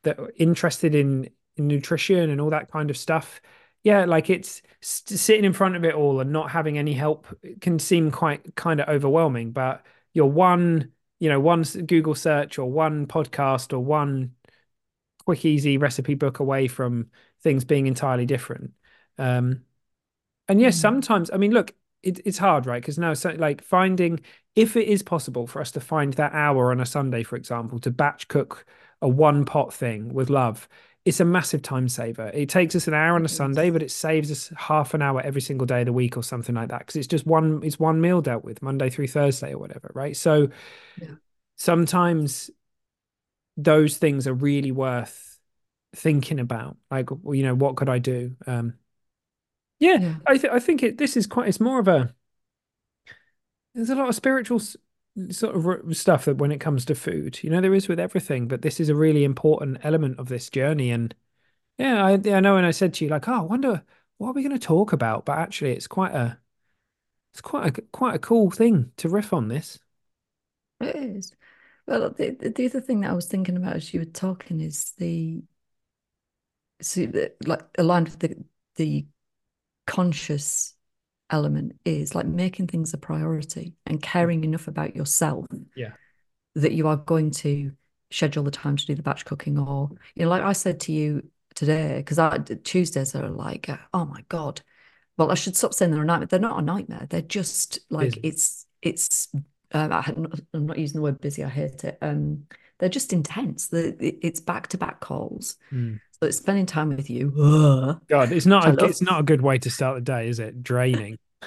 that 0.04 0.18
are 0.18 0.32
interested 0.36 0.94
in, 0.94 1.28
in 1.56 1.66
nutrition 1.66 2.30
and 2.30 2.40
all 2.40 2.50
that 2.50 2.70
kind 2.70 2.90
of 2.90 2.96
stuff 2.96 3.40
yeah 3.82 4.04
like 4.04 4.30
it's 4.30 4.62
sitting 4.80 5.44
in 5.44 5.52
front 5.52 5.76
of 5.76 5.84
it 5.84 5.94
all 5.94 6.20
and 6.20 6.32
not 6.32 6.50
having 6.50 6.78
any 6.78 6.92
help 6.92 7.26
can 7.60 7.78
seem 7.78 8.10
quite 8.10 8.54
kind 8.56 8.80
of 8.80 8.88
overwhelming 8.88 9.52
but 9.52 9.84
you're 10.12 10.26
one 10.26 10.90
you 11.20 11.28
know 11.28 11.40
one 11.40 11.62
google 11.86 12.14
search 12.14 12.58
or 12.58 12.70
one 12.70 13.06
podcast 13.06 13.72
or 13.72 13.78
one 13.78 14.32
quick 15.24 15.44
easy 15.44 15.78
recipe 15.78 16.14
book 16.14 16.40
away 16.40 16.68
from 16.68 17.06
things 17.42 17.64
being 17.64 17.86
entirely 17.86 18.26
different 18.26 18.72
um 19.18 19.62
and 20.48 20.60
yes 20.60 20.76
mm. 20.76 20.80
sometimes 20.80 21.30
i 21.32 21.36
mean 21.36 21.52
look 21.52 21.72
it, 22.04 22.20
it's 22.24 22.38
hard, 22.38 22.66
right? 22.66 22.80
Because 22.80 22.98
now, 22.98 23.14
so, 23.14 23.30
like 23.30 23.62
finding 23.62 24.20
if 24.54 24.76
it 24.76 24.86
is 24.86 25.02
possible 25.02 25.46
for 25.46 25.60
us 25.60 25.72
to 25.72 25.80
find 25.80 26.12
that 26.14 26.32
hour 26.32 26.70
on 26.70 26.80
a 26.80 26.86
Sunday, 26.86 27.22
for 27.22 27.36
example, 27.36 27.78
to 27.80 27.90
batch 27.90 28.28
cook 28.28 28.66
a 29.04 29.08
one 29.08 29.44
pot 29.44 29.72
thing 29.72 30.12
with 30.12 30.30
love, 30.30 30.66
it's 31.04 31.20
a 31.20 31.24
massive 31.24 31.60
time 31.60 31.88
saver. 31.88 32.30
It 32.32 32.48
takes 32.48 32.74
us 32.74 32.88
an 32.88 32.94
hour 32.94 33.14
on 33.14 33.24
a 33.24 33.28
Sunday, 33.28 33.68
but 33.68 33.82
it 33.82 33.90
saves 33.90 34.32
us 34.32 34.50
half 34.56 34.94
an 34.94 35.02
hour 35.02 35.20
every 35.20 35.42
single 35.42 35.66
day 35.66 35.80
of 35.80 35.86
the 35.86 35.92
week 35.92 36.16
or 36.16 36.22
something 36.22 36.54
like 36.54 36.70
that. 36.70 36.78
Because 36.78 36.96
it's 36.96 37.06
just 37.06 37.26
one, 37.26 37.60
it's 37.62 37.78
one 37.78 38.00
meal 38.00 38.22
dealt 38.22 38.44
with 38.44 38.62
Monday 38.62 38.88
through 38.88 39.08
Thursday 39.08 39.52
or 39.52 39.58
whatever, 39.58 39.90
right? 39.94 40.16
So 40.16 40.48
yeah. 41.00 41.08
sometimes 41.56 42.50
those 43.58 43.98
things 43.98 44.26
are 44.26 44.34
really 44.34 44.72
worth 44.72 45.38
thinking 45.94 46.40
about. 46.40 46.78
Like, 46.90 47.10
you 47.10 47.42
know, 47.42 47.54
what 47.54 47.76
could 47.76 47.90
I 47.90 47.98
do? 47.98 48.36
Um, 48.46 48.74
yeah, 49.78 49.98
yeah. 50.00 50.14
I 50.26 50.38
th- 50.38 50.52
I 50.52 50.58
think 50.60 50.82
it. 50.82 50.96
This 50.96 51.14
is 51.16 51.26
quite. 51.26 51.48
It's 51.48 51.60
more 51.60 51.78
of 51.78 51.88
a. 51.88 52.14
There's 53.74 53.90
a 53.90 53.96
lot 53.96 54.08
of 54.08 54.14
spiritual 54.14 54.60
sort 55.30 55.56
of 55.56 55.96
stuff 55.96 56.24
that 56.24 56.38
when 56.38 56.52
it 56.52 56.60
comes 56.60 56.84
to 56.86 56.94
food, 56.94 57.42
you 57.42 57.50
know, 57.50 57.60
there 57.60 57.74
is 57.74 57.88
with 57.88 58.00
everything, 58.00 58.48
but 58.48 58.62
this 58.62 58.80
is 58.80 58.88
a 58.88 58.94
really 58.94 59.24
important 59.24 59.78
element 59.82 60.18
of 60.18 60.28
this 60.28 60.50
journey. 60.50 60.90
And 60.90 61.14
yeah, 61.78 62.04
I, 62.04 62.12
I 62.12 62.40
know. 62.40 62.56
And 62.56 62.66
I 62.66 62.72
said 62.72 62.94
to 62.94 63.04
you, 63.04 63.10
like, 63.10 63.28
oh, 63.28 63.34
I 63.34 63.40
wonder 63.42 63.84
what 64.18 64.30
are 64.30 64.32
we 64.34 64.42
going 64.42 64.58
to 64.58 64.66
talk 64.66 64.92
about? 64.92 65.24
But 65.24 65.38
actually, 65.38 65.72
it's 65.72 65.86
quite 65.86 66.12
a, 66.14 66.38
it's 67.32 67.40
quite 67.40 67.78
a 67.78 67.82
quite 67.82 68.14
a 68.14 68.20
cool 68.20 68.50
thing 68.50 68.92
to 68.98 69.08
riff 69.08 69.32
on 69.32 69.48
this. 69.48 69.78
It 70.80 70.96
is. 70.96 71.34
Well, 71.86 72.10
the 72.10 72.30
the 72.56 72.66
other 72.66 72.80
thing 72.80 73.00
that 73.00 73.10
I 73.10 73.14
was 73.14 73.26
thinking 73.26 73.56
about 73.56 73.76
as 73.76 73.92
you 73.92 74.00
were 74.00 74.06
talking 74.06 74.60
is 74.60 74.92
the, 74.98 75.42
so 76.80 77.06
like 77.46 77.62
aligned 77.78 78.08
with 78.08 78.18
the 78.20 78.44
the 78.76 79.06
conscious 79.86 80.74
element 81.30 81.76
is 81.84 82.14
like 82.14 82.26
making 82.26 82.66
things 82.66 82.92
a 82.94 82.98
priority 82.98 83.74
and 83.86 84.02
caring 84.02 84.44
enough 84.44 84.68
about 84.68 84.94
yourself 84.94 85.46
yeah. 85.74 85.92
that 86.54 86.72
you 86.72 86.86
are 86.86 86.96
going 86.96 87.30
to 87.30 87.72
schedule 88.10 88.44
the 88.44 88.50
time 88.50 88.76
to 88.76 88.86
do 88.86 88.94
the 88.94 89.02
batch 89.02 89.24
cooking 89.24 89.58
or 89.58 89.90
you 90.14 90.22
know 90.24 90.28
like 90.28 90.42
i 90.42 90.52
said 90.52 90.78
to 90.78 90.92
you 90.92 91.22
today 91.54 91.96
because 91.96 92.18
i 92.18 92.38
tuesdays 92.62 93.14
are 93.14 93.28
like 93.28 93.68
oh 93.92 94.04
my 94.04 94.24
god. 94.28 94.60
Well 95.16 95.30
i 95.30 95.34
should 95.34 95.56
stop 95.56 95.72
saying 95.72 95.92
they're 95.92 96.02
a 96.02 96.04
nightmare. 96.04 96.26
They're 96.26 96.40
not 96.40 96.58
a 96.58 96.62
nightmare. 96.62 97.06
They're 97.08 97.20
just 97.22 97.78
like 97.90 98.10
busy. 98.10 98.20
it's 98.24 98.66
it's 98.82 99.28
uh, 99.72 100.02
i'm 100.52 100.66
not 100.66 100.78
using 100.78 100.96
the 100.96 101.02
word 101.02 101.20
busy 101.20 101.42
i 101.44 101.48
hate 101.48 101.84
it. 101.84 101.98
Um 102.02 102.46
they're 102.78 102.88
just 102.88 103.12
intense 103.12 103.68
the, 103.68 103.96
it's 104.00 104.40
back 104.40 104.66
to 104.68 104.78
back 104.78 105.00
calls 105.00 105.56
mm. 105.72 105.98
So 106.20 106.28
it's 106.28 106.38
spending 106.38 106.64
time 106.64 106.96
with 106.96 107.10
you. 107.10 107.32
God, 108.08 108.32
it's 108.32 108.46
not 108.46 108.80
a, 108.80 108.84
it's 108.84 109.02
not 109.02 109.20
a 109.20 109.24
good 109.24 109.42
way 109.42 109.58
to 109.58 109.70
start 109.70 109.96
the 109.96 110.00
day, 110.00 110.28
is 110.28 110.38
it? 110.38 110.62
Draining. 110.62 111.18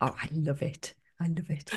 oh, 0.00 0.14
I 0.16 0.28
love 0.32 0.62
it. 0.62 0.94
I 1.20 1.26
love 1.26 1.50
it. 1.50 1.70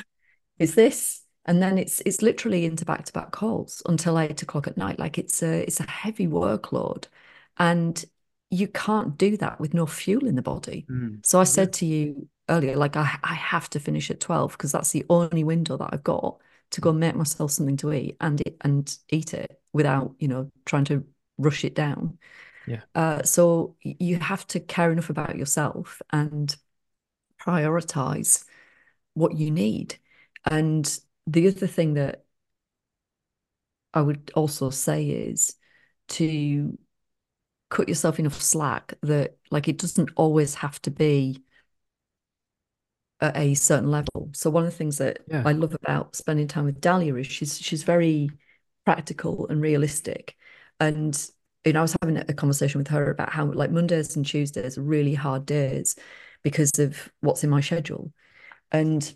It's 0.60 0.76
this, 0.76 1.24
and 1.46 1.62
then 1.62 1.78
it's 1.78 2.02
it's 2.06 2.22
literally 2.22 2.64
into 2.64 2.86
back 2.86 3.04
to 3.06 3.14
back 3.14 3.32
calls 3.32 3.82
until 3.88 4.18
eight 4.20 4.42
o'clock 4.42 4.68
at 4.68 4.78
night. 4.78 5.00
Like 5.00 5.18
it's 5.18 5.44
a 5.44 5.64
it's 5.64 5.80
a 5.80 5.90
heavy 5.90 6.28
workload, 6.28 7.08
and 7.58 8.04
you 8.52 8.68
can't 8.68 9.18
do 9.18 9.38
that 9.38 9.60
with 9.60 9.74
no 9.74 9.86
fuel 9.86 10.28
in 10.28 10.36
the 10.36 10.42
body. 10.42 10.86
Mm. 10.90 11.26
So 11.26 11.40
I 11.40 11.46
said 11.46 11.74
to 11.74 11.86
you 11.86 12.30
earlier, 12.48 12.78
like 12.78 12.96
I 12.96 13.18
I 13.24 13.34
have 13.34 13.70
to 13.72 13.80
finish 13.80 14.10
at 14.12 14.20
twelve 14.20 14.54
because 14.54 14.72
that's 14.72 14.92
the 14.92 15.06
only 15.10 15.44
window 15.44 15.78
that 15.78 15.90
I've 15.92 16.04
got 16.04 16.38
to 16.72 16.82
go 16.82 16.90
and 16.92 17.00
make 17.00 17.16
myself 17.16 17.52
something 17.52 17.78
to 17.78 17.94
eat 17.94 18.18
and 18.22 18.42
it, 18.42 18.58
and 18.62 18.98
eat 19.10 19.34
it 19.34 19.60
without 19.74 20.16
you 20.20 20.28
know 20.28 20.52
trying 20.66 20.86
to 20.86 21.06
rush 21.38 21.64
it 21.64 21.76
down. 21.76 22.18
Yeah. 22.68 22.82
Uh, 22.96 23.24
so 23.24 23.76
you 23.82 24.18
have 24.18 24.48
to 24.48 24.60
care 24.60 24.92
enough 24.92 25.10
about 25.10 25.38
yourself 25.38 26.02
and 26.12 26.56
prioritize 27.40 28.46
what 29.14 29.38
you 29.38 29.52
need. 29.52 29.98
And 30.50 31.00
the 31.28 31.48
other 31.48 31.68
thing 31.68 31.96
that 31.96 32.26
I 33.94 34.02
would 34.02 34.32
also 34.36 34.70
say 34.70 35.06
is 35.06 35.56
to 36.10 36.78
cut 37.70 37.90
yourself 37.90 38.20
enough 38.20 38.42
slack 38.42 38.94
that 39.02 39.38
like 39.52 39.68
it 39.68 39.78
doesn't 39.78 40.12
always 40.16 40.56
have 40.56 40.82
to 40.84 40.92
be 40.92 41.44
at 43.22 43.36
a 43.38 43.54
certain 43.54 43.92
level. 43.92 44.30
So 44.34 44.50
one 44.50 44.66
of 44.66 44.72
the 44.72 44.78
things 44.78 44.98
that 44.98 45.20
yeah. 45.28 45.44
I 45.46 45.54
love 45.54 45.74
about 45.74 46.16
spending 46.16 46.48
time 46.48 46.66
with 46.66 46.82
Dahlia 46.82 47.16
is 47.16 47.28
she's 47.28 47.60
she's 47.60 47.84
very 47.84 48.30
practical 48.86 49.48
and 49.48 49.62
realistic. 49.62 50.36
And 50.80 51.18
you 51.66 51.74
know, 51.74 51.80
I 51.80 51.84
was 51.84 51.96
having 52.02 52.18
a 52.18 52.34
conversation 52.34 52.80
with 52.80 52.90
her 52.90 53.10
about 53.10 53.32
how 53.32 53.46
like 53.46 53.72
Mondays 53.72 54.16
and 54.16 54.26
Tuesdays 54.26 54.78
are 54.78 54.84
really 54.84 55.14
hard 55.14 55.46
days 55.46 55.96
because 56.44 56.72
of 56.78 57.12
what's 57.22 57.44
in 57.44 57.50
my 57.50 57.62
schedule. 57.62 58.12
And 58.72 59.16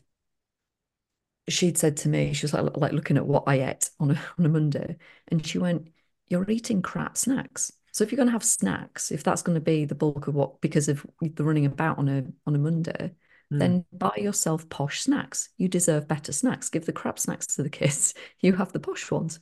she'd 1.47 1.77
said 1.77 1.97
to 1.97 2.09
me, 2.09 2.33
she 2.33 2.45
was 2.45 2.53
like, 2.53 2.77
like 2.77 2.93
looking 2.93 3.17
at 3.17 3.25
what 3.25 3.43
I 3.47 3.69
ate 3.69 3.89
on 3.99 4.11
a 4.11 4.21
on 4.37 4.45
a 4.45 4.49
Monday, 4.49 4.97
and 5.27 5.45
she 5.45 5.57
went, 5.57 5.89
"You're 6.27 6.49
eating 6.49 6.81
crap 6.81 7.17
snacks. 7.17 7.71
So 7.91 8.03
if 8.03 8.11
you're 8.11 8.17
going 8.17 8.27
to 8.27 8.33
have 8.33 8.43
snacks, 8.43 9.11
if 9.11 9.23
that's 9.23 9.41
going 9.41 9.55
to 9.55 9.61
be 9.61 9.85
the 9.85 9.95
bulk 9.95 10.27
of 10.27 10.35
what 10.35 10.61
because 10.61 10.87
of 10.89 11.05
the 11.21 11.43
running 11.43 11.65
about 11.65 11.97
on 11.97 12.07
a 12.07 12.23
on 12.47 12.55
a 12.55 12.59
Monday, 12.59 13.13
Mm. 13.51 13.59
then 13.59 13.85
buy 13.91 14.13
yourself 14.17 14.67
posh 14.69 15.01
snacks. 15.01 15.49
You 15.57 15.67
deserve 15.67 16.07
better 16.07 16.31
snacks. 16.31 16.69
Give 16.69 16.85
the 16.85 16.93
crap 16.93 17.17
snacks 17.17 17.47
to 17.55 17.63
the 17.63 17.69
kids. 17.69 18.13
You 18.41 18.53
have 18.53 18.71
the 18.71 18.79
posh 18.79 19.09
ones. 19.11 19.39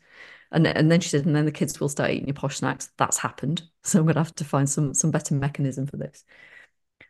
And, 0.51 0.65
and 0.65 0.89
then 0.89 1.01
she 1.01 1.09
said, 1.09 1.25
and 1.25 1.35
then 1.35 1.45
the 1.45 1.51
kids 1.51 1.79
will 1.79 1.89
start 1.89 2.11
eating 2.11 2.27
your 2.27 2.33
posh 2.33 2.57
snacks. 2.57 2.89
That's 2.97 3.17
happened. 3.17 3.63
So 3.83 3.99
I'm 3.99 4.05
gonna 4.05 4.19
have 4.19 4.35
to 4.35 4.43
find 4.43 4.69
some 4.69 4.93
some 4.93 5.11
better 5.11 5.33
mechanism 5.33 5.87
for 5.87 5.95
this. 5.95 6.25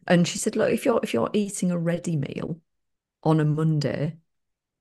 And 0.05 0.27
she 0.27 0.37
said, 0.37 0.55
look, 0.55 0.71
if 0.71 0.85
you're 0.85 0.99
if 1.01 1.11
you're 1.11 1.31
eating 1.33 1.71
a 1.71 1.77
ready 1.77 2.15
meal 2.15 2.59
on 3.23 3.39
a 3.39 3.45
Monday 3.45 4.17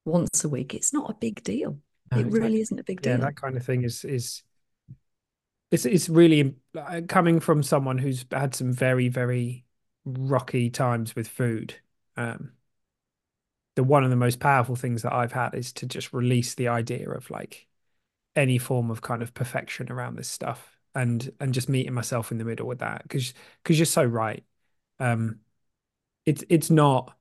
once 0.04 0.44
a 0.44 0.48
week, 0.50 0.74
it's 0.74 0.92
not 0.92 1.10
a 1.10 1.14
big 1.14 1.42
deal. 1.42 1.78
No, 2.12 2.18
it 2.18 2.26
really 2.26 2.60
isn't 2.60 2.78
a 2.78 2.84
big 2.84 3.00
deal. 3.00 3.12
yeah 3.14 3.18
that 3.18 3.36
kind 3.36 3.56
of 3.56 3.64
thing 3.64 3.82
is 3.82 4.04
is 4.04 4.42
it's 5.70 5.84
it's 5.84 6.08
really 6.08 6.54
uh, 6.78 7.00
coming 7.08 7.40
from 7.40 7.62
someone 7.62 7.98
who's 7.98 8.24
had 8.30 8.54
some 8.54 8.72
very 8.72 9.08
very 9.08 9.64
rocky 10.04 10.70
times 10.70 11.16
with 11.16 11.26
food 11.26 11.74
um 12.16 12.52
the 13.74 13.84
one 13.84 14.04
of 14.04 14.10
the 14.10 14.16
most 14.16 14.40
powerful 14.40 14.76
things 14.76 15.02
that 15.02 15.12
I've 15.12 15.32
had 15.32 15.54
is 15.54 15.72
to 15.74 15.86
just 15.86 16.12
release 16.12 16.54
the 16.54 16.68
idea 16.68 17.10
of 17.10 17.30
like 17.30 17.66
any 18.36 18.58
form 18.58 18.90
of 18.90 19.02
kind 19.02 19.22
of 19.22 19.34
perfection 19.34 19.92
around 19.92 20.16
this 20.16 20.28
stuff 20.28 20.78
and 20.94 21.32
and 21.40 21.54
just 21.54 21.68
meeting 21.68 21.94
myself 21.94 22.32
in 22.32 22.38
the 22.38 22.44
middle 22.44 22.66
with 22.66 22.80
that 22.80 23.02
because 23.04 23.34
because 23.62 23.78
you're 23.78 23.86
so 23.86 24.04
right. 24.04 24.44
Um 25.00 25.40
it's 26.26 26.44
it's 26.50 26.70
not 26.70 27.16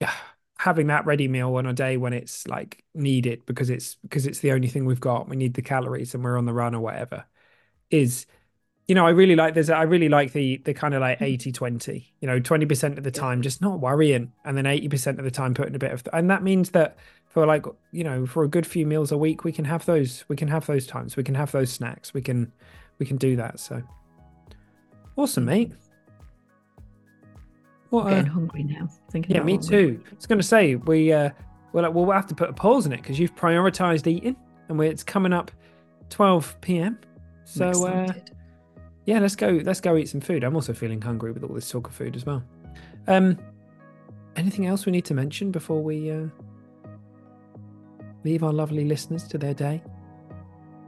having 0.58 0.88
that 0.88 1.06
ready 1.06 1.28
meal 1.28 1.54
on 1.56 1.66
a 1.66 1.72
day 1.72 1.96
when 1.96 2.12
it's 2.12 2.46
like 2.48 2.84
needed 2.94 3.44
because 3.46 3.70
it's 3.70 3.96
because 4.02 4.26
it's 4.26 4.40
the 4.40 4.52
only 4.52 4.68
thing 4.68 4.84
we've 4.84 5.00
got 5.00 5.28
we 5.28 5.36
need 5.36 5.54
the 5.54 5.62
calories 5.62 6.14
and 6.14 6.24
we're 6.24 6.38
on 6.38 6.46
the 6.46 6.52
run 6.52 6.74
or 6.74 6.80
whatever 6.80 7.24
is 7.90 8.26
you 8.88 8.94
know 8.94 9.06
i 9.06 9.10
really 9.10 9.36
like 9.36 9.54
this. 9.54 9.68
i 9.68 9.82
really 9.82 10.08
like 10.08 10.32
the 10.32 10.56
the 10.64 10.74
kind 10.74 10.94
of 10.94 11.00
like 11.00 11.20
80 11.20 11.52
20 11.52 12.12
you 12.20 12.26
know 12.26 12.40
20% 12.40 12.98
of 12.98 13.04
the 13.04 13.10
time 13.10 13.42
just 13.42 13.60
not 13.60 13.78
worrying 13.78 14.32
and 14.44 14.56
then 14.56 14.64
80% 14.64 15.18
of 15.18 15.24
the 15.24 15.30
time 15.30 15.54
putting 15.54 15.74
a 15.74 15.78
bit 15.78 15.92
of 15.92 16.02
and 16.12 16.30
that 16.30 16.42
means 16.42 16.70
that 16.70 16.96
for 17.26 17.46
like 17.46 17.66
you 17.92 18.02
know 18.02 18.26
for 18.26 18.42
a 18.42 18.48
good 18.48 18.66
few 18.66 18.86
meals 18.86 19.12
a 19.12 19.18
week 19.18 19.44
we 19.44 19.52
can 19.52 19.66
have 19.66 19.84
those 19.84 20.24
we 20.28 20.36
can 20.36 20.48
have 20.48 20.66
those 20.66 20.86
times 20.86 21.16
we 21.16 21.22
can 21.22 21.34
have 21.34 21.52
those 21.52 21.70
snacks 21.70 22.12
we 22.14 22.22
can 22.22 22.50
we 22.98 23.06
can 23.06 23.18
do 23.18 23.36
that 23.36 23.60
so 23.60 23.82
awesome 25.16 25.44
mate 25.44 25.72
what 27.90 28.06
I'm 28.06 28.12
a- 28.12 28.16
getting 28.16 28.30
hungry 28.30 28.62
now. 28.64 28.88
Thinking 29.10 29.36
yeah, 29.36 29.42
me 29.42 29.58
too. 29.58 30.02
I 30.10 30.14
was 30.14 30.26
going 30.26 30.38
to 30.38 30.46
say 30.46 30.74
we 30.74 31.12
uh, 31.12 31.30
well 31.72 31.90
we'll 31.90 32.10
have 32.10 32.26
to 32.26 32.34
put 32.34 32.50
a 32.50 32.52
pause 32.52 32.86
in 32.86 32.92
it 32.92 32.98
because 32.98 33.18
you've 33.18 33.34
prioritized 33.34 34.06
eating, 34.06 34.36
and 34.68 34.80
it's 34.82 35.02
coming 35.02 35.32
up 35.32 35.50
12 36.10 36.60
p.m. 36.60 36.98
So 37.44 37.86
uh. 37.86 38.12
Yeah, 39.08 39.20
let's 39.20 39.36
go. 39.36 39.58
Let's 39.64 39.80
go 39.80 39.96
eat 39.96 40.10
some 40.10 40.20
food. 40.20 40.44
I'm 40.44 40.54
also 40.54 40.74
feeling 40.74 41.00
hungry 41.00 41.32
with 41.32 41.42
all 41.42 41.54
this 41.54 41.70
talk 41.70 41.88
of 41.88 41.94
food 41.94 42.14
as 42.14 42.26
well. 42.26 42.44
Um, 43.06 43.38
anything 44.36 44.66
else 44.66 44.84
we 44.84 44.92
need 44.92 45.06
to 45.06 45.14
mention 45.14 45.50
before 45.50 45.82
we 45.82 46.10
uh, 46.10 46.26
leave 48.22 48.44
our 48.44 48.52
lovely 48.52 48.84
listeners 48.84 49.26
to 49.28 49.38
their 49.38 49.54
day? 49.54 49.82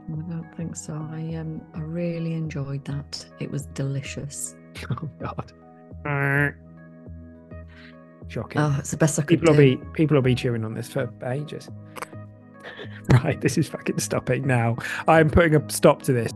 I 0.07 0.11
don't 0.29 0.47
think 0.55 0.75
so. 0.75 0.93
I 1.11 1.33
um 1.33 1.63
I 1.73 1.79
really 1.79 2.33
enjoyed 2.33 2.85
that. 2.85 3.25
It 3.39 3.49
was 3.49 3.65
delicious. 3.73 4.55
Oh 4.89 5.09
God. 5.19 5.51
Shocking. 8.27 8.61
Oh, 8.61 8.75
it's 8.77 8.91
the 8.91 8.97
best 8.97 9.17
I 9.17 9.23
could 9.23 9.39
People 9.39 9.55
will 9.55 9.59
be 9.59 9.77
people 9.93 10.15
will 10.15 10.21
be 10.21 10.35
chewing 10.35 10.63
on 10.63 10.75
this 10.75 10.89
for 10.89 11.11
ages. 11.25 11.69
right, 13.23 13.41
this 13.41 13.57
is 13.57 13.67
fucking 13.67 13.99
stopping 13.99 14.45
now. 14.45 14.77
I'm 15.07 15.31
putting 15.31 15.55
a 15.55 15.69
stop 15.71 16.03
to 16.03 16.13
this. 16.13 16.31